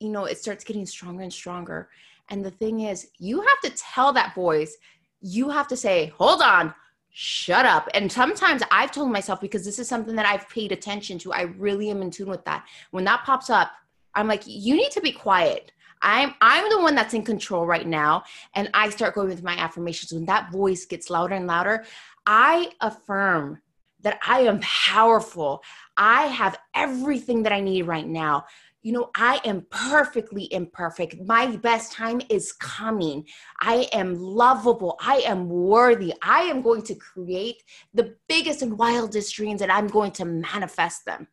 you 0.00 0.08
know, 0.10 0.24
it 0.24 0.38
starts 0.38 0.64
getting 0.64 0.86
stronger 0.86 1.22
and 1.22 1.32
stronger. 1.32 1.88
And 2.28 2.44
the 2.44 2.50
thing 2.50 2.80
is, 2.80 3.08
you 3.18 3.40
have 3.40 3.60
to 3.64 3.70
tell 3.70 4.12
that 4.12 4.34
voice, 4.34 4.76
you 5.20 5.48
have 5.50 5.68
to 5.68 5.76
say, 5.76 6.12
hold 6.16 6.42
on, 6.42 6.74
shut 7.10 7.64
up. 7.64 7.88
And 7.94 8.10
sometimes 8.10 8.62
I've 8.70 8.90
told 8.90 9.10
myself, 9.10 9.40
because 9.40 9.64
this 9.64 9.78
is 9.78 9.88
something 9.88 10.16
that 10.16 10.26
I've 10.26 10.48
paid 10.48 10.72
attention 10.72 11.18
to, 11.20 11.32
I 11.32 11.42
really 11.42 11.90
am 11.90 12.02
in 12.02 12.10
tune 12.10 12.28
with 12.28 12.44
that. 12.44 12.66
When 12.90 13.04
that 13.04 13.24
pops 13.24 13.48
up, 13.48 13.70
I'm 14.14 14.28
like, 14.28 14.42
you 14.46 14.74
need 14.74 14.90
to 14.92 15.00
be 15.00 15.12
quiet. 15.12 15.72
I'm 16.02 16.34
I'm 16.40 16.68
the 16.68 16.80
one 16.80 16.94
that's 16.94 17.14
in 17.14 17.22
control 17.22 17.66
right 17.66 17.86
now. 17.86 18.24
And 18.54 18.68
I 18.74 18.90
start 18.90 19.14
going 19.14 19.28
with 19.28 19.42
my 19.42 19.56
affirmations. 19.56 20.12
When 20.12 20.26
that 20.26 20.52
voice 20.52 20.84
gets 20.84 21.10
louder 21.10 21.34
and 21.34 21.46
louder, 21.46 21.84
I 22.26 22.70
affirm 22.80 23.60
that 24.02 24.18
I 24.26 24.40
am 24.40 24.60
powerful. 24.60 25.62
I 25.96 26.26
have 26.26 26.58
everything 26.74 27.42
that 27.44 27.52
I 27.52 27.60
need 27.60 27.82
right 27.82 28.06
now. 28.06 28.44
You 28.86 28.92
know, 28.92 29.10
I 29.16 29.40
am 29.44 29.66
perfectly 29.68 30.46
imperfect. 30.52 31.16
My 31.26 31.56
best 31.56 31.90
time 31.90 32.20
is 32.28 32.52
coming. 32.52 33.26
I 33.58 33.88
am 33.92 34.14
lovable. 34.14 34.96
I 35.00 35.24
am 35.26 35.48
worthy. 35.48 36.14
I 36.22 36.42
am 36.42 36.62
going 36.62 36.82
to 36.82 36.94
create 36.94 37.64
the 37.94 38.14
biggest 38.28 38.62
and 38.62 38.78
wildest 38.78 39.34
dreams 39.34 39.60
and 39.60 39.72
I'm 39.72 39.88
going 39.88 40.12
to 40.12 40.24
manifest 40.24 41.04
them. 41.04 41.26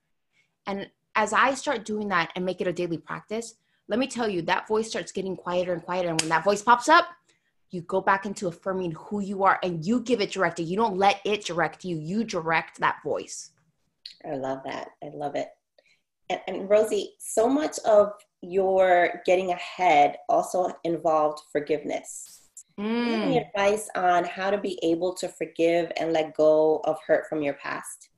And 0.65 0.89
as 1.13 1.31
I 1.31 1.53
start 1.53 1.85
doing 1.85 2.07
that 2.07 2.31
and 2.35 2.43
make 2.43 2.59
it 2.59 2.65
a 2.65 2.73
daily 2.73 2.97
practice, 2.97 3.53
let 3.87 3.99
me 3.99 4.07
tell 4.07 4.27
you, 4.27 4.41
that 4.41 4.67
voice 4.67 4.89
starts 4.89 5.11
getting 5.11 5.35
quieter 5.35 5.73
and 5.73 5.83
quieter. 5.83 6.09
And 6.09 6.19
when 6.19 6.29
that 6.29 6.43
voice 6.43 6.63
pops 6.63 6.89
up, 6.89 7.05
you 7.69 7.81
go 7.81 8.01
back 8.01 8.25
into 8.25 8.47
affirming 8.47 8.93
who 8.93 9.19
you 9.19 9.43
are 9.43 9.59
and 9.61 9.85
you 9.85 9.99
give 9.99 10.21
it 10.21 10.31
directed. 10.31 10.63
You 10.63 10.77
don't 10.77 10.97
let 10.97 11.21
it 11.23 11.45
direct 11.45 11.85
you, 11.85 11.97
you 11.97 12.23
direct 12.23 12.79
that 12.79 13.03
voice. 13.03 13.51
I 14.25 14.37
love 14.37 14.63
that. 14.65 14.89
I 15.03 15.09
love 15.13 15.35
it. 15.35 15.49
And, 16.47 16.69
Rosie, 16.69 17.13
so 17.19 17.47
much 17.47 17.79
of 17.79 18.11
your 18.41 19.21
getting 19.25 19.51
ahead 19.51 20.17
also 20.29 20.69
involved 20.83 21.41
forgiveness. 21.51 22.49
Mm. 22.79 23.07
Any 23.07 23.37
advice 23.37 23.87
on 23.95 24.25
how 24.25 24.49
to 24.49 24.57
be 24.57 24.79
able 24.83 25.13
to 25.15 25.27
forgive 25.27 25.91
and 25.97 26.11
let 26.11 26.35
go 26.35 26.81
of 26.85 26.97
hurt 27.05 27.27
from 27.27 27.41
your 27.41 27.53
past? 27.53 28.09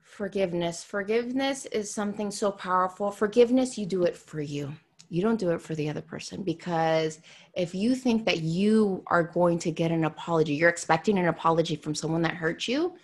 Forgiveness. 0.00 0.82
Forgiveness 0.82 1.66
is 1.66 1.92
something 1.92 2.30
so 2.30 2.50
powerful. 2.50 3.10
Forgiveness, 3.10 3.76
you 3.76 3.84
do 3.84 4.04
it 4.04 4.16
for 4.16 4.40
you. 4.40 4.72
You 5.10 5.22
don't 5.22 5.38
do 5.38 5.50
it 5.50 5.60
for 5.60 5.74
the 5.74 5.88
other 5.90 6.00
person 6.00 6.42
because 6.42 7.20
if 7.54 7.74
you 7.74 7.94
think 7.94 8.24
that 8.24 8.40
you 8.40 9.04
are 9.08 9.22
going 9.22 9.58
to 9.60 9.70
get 9.70 9.90
an 9.90 10.04
apology, 10.04 10.54
you're 10.54 10.70
expecting 10.70 11.18
an 11.18 11.28
apology 11.28 11.76
from 11.76 11.94
someone 11.94 12.22
that 12.22 12.34
hurt 12.34 12.66
you, 12.66 12.94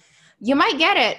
you 0.41 0.57
might 0.57 0.79
get 0.79 0.97
it 0.97 1.19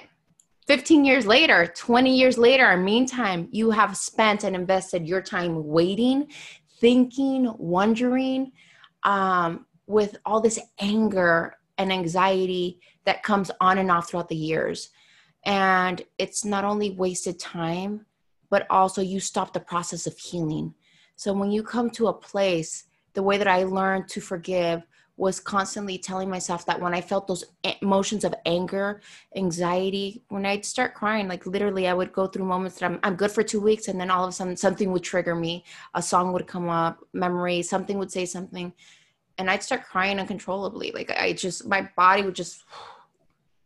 15 0.66 1.04
years 1.04 1.26
later, 1.26 1.66
20 1.66 2.16
years 2.16 2.38
later. 2.38 2.76
Meantime, 2.76 3.48
you 3.50 3.70
have 3.70 3.96
spent 3.96 4.44
and 4.44 4.54
invested 4.54 5.06
your 5.06 5.20
time 5.20 5.66
waiting, 5.66 6.28
thinking, 6.80 7.52
wondering, 7.58 8.52
um, 9.02 9.66
with 9.86 10.16
all 10.24 10.40
this 10.40 10.60
anger 10.78 11.56
and 11.78 11.92
anxiety 11.92 12.80
that 13.04 13.22
comes 13.22 13.50
on 13.60 13.78
and 13.78 13.90
off 13.90 14.08
throughout 14.10 14.28
the 14.28 14.36
years. 14.36 14.90
And 15.44 16.02
it's 16.18 16.44
not 16.44 16.64
only 16.64 16.90
wasted 16.90 17.40
time, 17.40 18.06
but 18.48 18.66
also 18.70 19.02
you 19.02 19.18
stop 19.18 19.52
the 19.52 19.60
process 19.60 20.06
of 20.06 20.16
healing. 20.16 20.74
So 21.16 21.32
when 21.32 21.50
you 21.50 21.62
come 21.62 21.90
to 21.90 22.06
a 22.06 22.12
place, 22.12 22.84
the 23.14 23.22
way 23.22 23.36
that 23.38 23.48
I 23.48 23.64
learned 23.64 24.08
to 24.08 24.20
forgive 24.20 24.82
was 25.16 25.38
constantly 25.38 25.98
telling 25.98 26.28
myself 26.30 26.64
that 26.66 26.80
when 26.80 26.94
I 26.94 27.00
felt 27.00 27.26
those 27.26 27.44
emotions 27.80 28.24
of 28.24 28.34
anger, 28.46 29.02
anxiety, 29.36 30.22
when 30.28 30.46
I'd 30.46 30.64
start 30.64 30.94
crying, 30.94 31.28
like 31.28 31.46
literally, 31.46 31.86
I 31.86 31.94
would 31.94 32.12
go 32.12 32.26
through 32.26 32.46
moments 32.46 32.78
that 32.78 32.86
I'm, 32.86 32.98
I'm 33.02 33.16
good 33.16 33.30
for 33.30 33.42
two 33.42 33.60
weeks, 33.60 33.88
and 33.88 34.00
then 34.00 34.10
all 34.10 34.24
of 34.24 34.30
a 34.30 34.32
sudden 34.32 34.56
something 34.56 34.90
would 34.90 35.02
trigger 35.02 35.34
me. 35.34 35.64
A 35.94 36.02
song 36.02 36.32
would 36.32 36.46
come 36.46 36.68
up, 36.68 37.00
memory, 37.12 37.62
something 37.62 37.98
would 37.98 38.10
say 38.10 38.24
something, 38.24 38.72
and 39.38 39.50
I'd 39.50 39.62
start 39.62 39.84
crying 39.84 40.18
uncontrollably. 40.18 40.92
Like 40.92 41.10
I 41.10 41.34
just, 41.34 41.66
my 41.66 41.88
body 41.96 42.22
would 42.22 42.34
just 42.34 42.64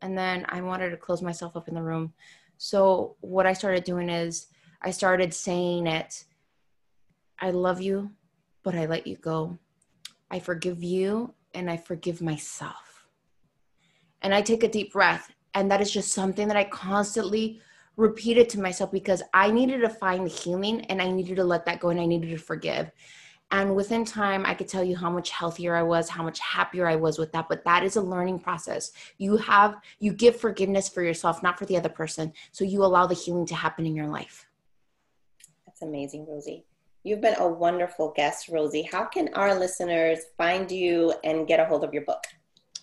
and 0.02 0.16
then 0.16 0.44
I 0.48 0.60
wanted 0.60 0.90
to 0.90 0.96
close 0.96 1.22
myself 1.22 1.56
up 1.56 1.68
in 1.68 1.74
the 1.74 1.82
room. 1.82 2.12
So 2.58 3.16
what 3.20 3.46
I 3.46 3.52
started 3.52 3.84
doing 3.84 4.08
is 4.08 4.46
I 4.82 4.90
started 4.90 5.32
saying 5.34 5.86
it 5.86 6.24
I 7.38 7.50
love 7.50 7.82
you, 7.82 8.12
but 8.62 8.74
I 8.74 8.86
let 8.86 9.06
you 9.06 9.16
go. 9.16 9.58
I 10.30 10.38
forgive 10.38 10.82
you 10.82 11.34
and 11.56 11.70
I 11.70 11.76
forgive 11.76 12.22
myself. 12.22 13.06
And 14.22 14.34
I 14.34 14.42
take 14.42 14.62
a 14.62 14.68
deep 14.68 14.92
breath. 14.92 15.32
And 15.54 15.70
that 15.70 15.80
is 15.80 15.90
just 15.90 16.12
something 16.12 16.48
that 16.48 16.56
I 16.56 16.64
constantly 16.64 17.60
repeated 17.96 18.48
to 18.50 18.60
myself 18.60 18.92
because 18.92 19.22
I 19.32 19.50
needed 19.50 19.80
to 19.80 19.88
find 19.88 20.26
the 20.26 20.30
healing 20.30 20.82
and 20.82 21.00
I 21.00 21.10
needed 21.10 21.36
to 21.36 21.44
let 21.44 21.64
that 21.64 21.80
go 21.80 21.88
and 21.88 21.98
I 21.98 22.04
needed 22.04 22.30
to 22.30 22.36
forgive. 22.36 22.90
And 23.52 23.74
within 23.74 24.04
time, 24.04 24.44
I 24.44 24.54
could 24.54 24.68
tell 24.68 24.84
you 24.84 24.96
how 24.96 25.08
much 25.08 25.30
healthier 25.30 25.74
I 25.76 25.82
was, 25.82 26.08
how 26.08 26.22
much 26.22 26.40
happier 26.40 26.86
I 26.86 26.96
was 26.96 27.16
with 27.16 27.32
that. 27.32 27.48
But 27.48 27.64
that 27.64 27.84
is 27.84 27.96
a 27.96 28.02
learning 28.02 28.40
process. 28.40 28.90
You 29.18 29.36
have, 29.38 29.76
you 29.98 30.12
give 30.12 30.36
forgiveness 30.36 30.88
for 30.88 31.02
yourself, 31.02 31.42
not 31.42 31.58
for 31.58 31.64
the 31.64 31.76
other 31.76 31.88
person. 31.88 32.32
So 32.50 32.64
you 32.64 32.84
allow 32.84 33.06
the 33.06 33.14
healing 33.14 33.46
to 33.46 33.54
happen 33.54 33.86
in 33.86 33.94
your 33.94 34.08
life. 34.08 34.46
That's 35.64 35.82
amazing, 35.82 36.26
Rosie. 36.28 36.66
You've 37.06 37.20
been 37.20 37.38
a 37.38 37.46
wonderful 37.46 38.12
guest, 38.16 38.48
Rosie. 38.48 38.82
How 38.82 39.04
can 39.04 39.32
our 39.34 39.56
listeners 39.56 40.18
find 40.36 40.68
you 40.68 41.14
and 41.22 41.46
get 41.46 41.60
a 41.60 41.64
hold 41.64 41.84
of 41.84 41.94
your 41.94 42.04
book? 42.04 42.24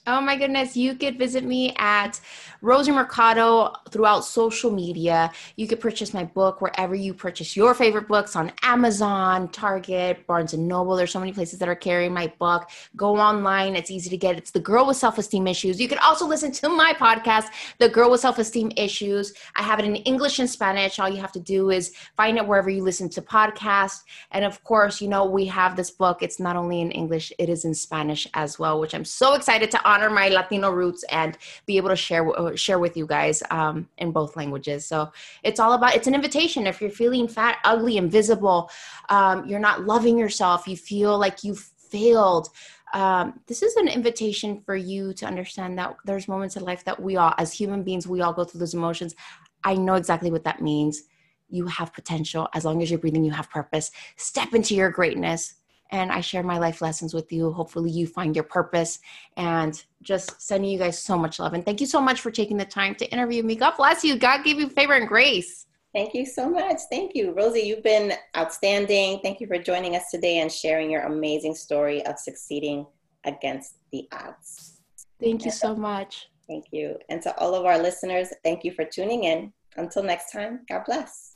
Oh 0.05 0.19
my 0.19 0.35
goodness, 0.35 0.75
you 0.75 0.95
could 0.95 1.17
visit 1.17 1.45
me 1.45 1.73
at 1.77 2.19
Rosie 2.59 2.91
Mercado 2.91 3.71
throughout 3.89 4.25
social 4.25 4.69
media. 4.69 5.31
You 5.55 5.65
could 5.65 5.79
purchase 5.79 6.13
my 6.13 6.25
book 6.25 6.59
wherever 6.59 6.93
you 6.93 7.13
purchase 7.13 7.55
your 7.55 7.73
favorite 7.73 8.09
books 8.09 8.35
on 8.35 8.51
Amazon, 8.63 9.47
Target, 9.47 10.27
Barnes 10.27 10.53
and 10.53 10.67
Noble. 10.67 10.97
There's 10.97 11.13
so 11.13 11.21
many 11.21 11.31
places 11.31 11.57
that 11.59 11.69
are 11.69 11.75
carrying 11.75 12.13
my 12.13 12.27
book. 12.37 12.69
Go 12.97 13.17
online, 13.17 13.77
it's 13.77 13.91
easy 13.91 14.09
to 14.09 14.17
get. 14.17 14.35
It's 14.35 14.51
The 14.51 14.59
Girl 14.59 14.85
with 14.85 14.97
Self 14.97 15.17
Esteem 15.17 15.47
Issues. 15.47 15.79
You 15.79 15.87
could 15.87 15.99
also 15.99 16.27
listen 16.27 16.51
to 16.51 16.67
my 16.67 16.93
podcast, 16.93 17.45
The 17.79 17.87
Girl 17.87 18.11
with 18.11 18.19
Self 18.19 18.39
Esteem 18.39 18.73
Issues. 18.75 19.33
I 19.55 19.61
have 19.63 19.79
it 19.79 19.85
in 19.85 19.95
English 19.95 20.37
and 20.37 20.49
Spanish. 20.49 20.99
All 20.99 21.07
you 21.07 21.21
have 21.21 21.31
to 21.31 21.39
do 21.39 21.69
is 21.69 21.93
find 22.17 22.37
it 22.37 22.45
wherever 22.45 22.69
you 22.69 22.83
listen 22.83 23.07
to 23.11 23.21
podcasts. 23.21 24.01
And 24.31 24.43
of 24.43 24.61
course, 24.65 24.99
you 24.99 25.07
know, 25.07 25.23
we 25.23 25.45
have 25.45 25.77
this 25.77 25.91
book. 25.91 26.21
It's 26.21 26.41
not 26.41 26.57
only 26.57 26.81
in 26.81 26.91
English, 26.91 27.31
it 27.39 27.47
is 27.47 27.63
in 27.63 27.73
Spanish 27.73 28.27
as 28.33 28.59
well, 28.59 28.81
which 28.81 28.93
I'm 28.93 29.05
so 29.05 29.35
excited 29.35 29.71
to 29.71 29.92
honor 29.93 30.09
my 30.09 30.27
Latino 30.29 30.71
roots 30.71 31.03
and 31.09 31.37
be 31.65 31.77
able 31.77 31.89
to 31.89 31.95
share 31.95 32.23
uh, 32.39 32.55
share 32.55 32.79
with 32.79 32.97
you 32.97 33.05
guys 33.05 33.43
um, 33.51 33.87
in 33.97 34.11
both 34.11 34.35
languages. 34.35 34.85
So 34.85 35.11
it's 35.43 35.59
all 35.59 35.73
about 35.73 35.95
it's 35.95 36.07
an 36.07 36.15
invitation. 36.15 36.67
If 36.67 36.81
you're 36.81 36.89
feeling 37.03 37.27
fat, 37.27 37.57
ugly, 37.63 37.97
invisible, 37.97 38.69
um, 39.09 39.45
you're 39.47 39.59
not 39.69 39.85
loving 39.85 40.17
yourself, 40.17 40.67
you 40.67 40.77
feel 40.77 41.17
like 41.17 41.43
you've 41.43 41.65
failed. 41.93 42.49
Um, 42.93 43.39
this 43.47 43.63
is 43.63 43.75
an 43.75 43.87
invitation 43.87 44.61
for 44.65 44.75
you 44.75 45.13
to 45.13 45.25
understand 45.25 45.77
that 45.79 45.95
there's 46.05 46.27
moments 46.27 46.55
in 46.57 46.63
life 46.63 46.83
that 46.85 47.01
we 47.01 47.15
all, 47.15 47.33
as 47.39 47.51
human 47.51 47.81
beings, 47.83 48.07
we 48.07 48.21
all 48.21 48.33
go 48.33 48.43
through 48.43 48.59
those 48.59 48.75
emotions. 48.75 49.15
I 49.63 49.75
know 49.75 49.95
exactly 49.95 50.29
what 50.29 50.43
that 50.43 50.61
means. 50.61 51.03
You 51.49 51.65
have 51.67 51.93
potential. 51.93 52.47
As 52.53 52.65
long 52.65 52.81
as 52.83 52.91
you're 52.91 52.99
breathing, 52.99 53.23
you 53.23 53.31
have 53.31 53.49
purpose. 53.49 53.91
Step 54.15 54.53
into 54.53 54.75
your 54.75 54.91
greatness 54.91 55.55
and 55.91 56.11
I 56.11 56.21
share 56.21 56.43
my 56.43 56.57
life 56.57 56.81
lessons 56.81 57.13
with 57.13 57.31
you. 57.31 57.51
Hopefully, 57.51 57.91
you 57.91 58.07
find 58.07 58.35
your 58.35 58.43
purpose 58.43 58.99
and 59.37 59.83
just 60.01 60.41
sending 60.41 60.71
you 60.71 60.79
guys 60.79 60.97
so 60.99 61.17
much 61.17 61.39
love. 61.39 61.53
And 61.53 61.63
thank 61.63 61.81
you 61.81 61.87
so 61.87 62.01
much 62.01 62.21
for 62.21 62.31
taking 62.31 62.57
the 62.57 62.65
time 62.65 62.95
to 62.95 63.11
interview 63.11 63.43
me. 63.43 63.55
God 63.55 63.75
bless 63.77 64.03
you. 64.03 64.17
God 64.17 64.43
give 64.43 64.59
you 64.59 64.69
favor 64.69 64.93
and 64.93 65.07
grace. 65.07 65.67
Thank 65.93 66.15
you 66.15 66.25
so 66.25 66.49
much. 66.49 66.79
Thank 66.89 67.13
you. 67.13 67.33
Rosie, 67.33 67.61
you've 67.61 67.83
been 67.83 68.13
outstanding. 68.35 69.19
Thank 69.21 69.39
you 69.39 69.45
for 69.45 69.59
joining 69.59 69.95
us 69.95 70.09
today 70.09 70.39
and 70.39 70.51
sharing 70.51 70.89
your 70.89 71.03
amazing 71.03 71.53
story 71.53 72.03
of 72.07 72.17
succeeding 72.17 72.87
against 73.25 73.75
the 73.91 74.07
odds. 74.11 74.81
Thank 75.21 75.45
you 75.45 75.51
so 75.51 75.75
much. 75.75 76.29
Thank 76.47 76.65
you. 76.71 76.97
And 77.09 77.21
to 77.21 77.37
all 77.37 77.53
of 77.53 77.65
our 77.65 77.77
listeners, 77.77 78.29
thank 78.43 78.63
you 78.63 78.71
for 78.71 78.85
tuning 78.85 79.25
in. 79.25 79.53
Until 79.77 80.03
next 80.03 80.31
time, 80.31 80.61
God 80.67 80.83
bless. 80.85 81.35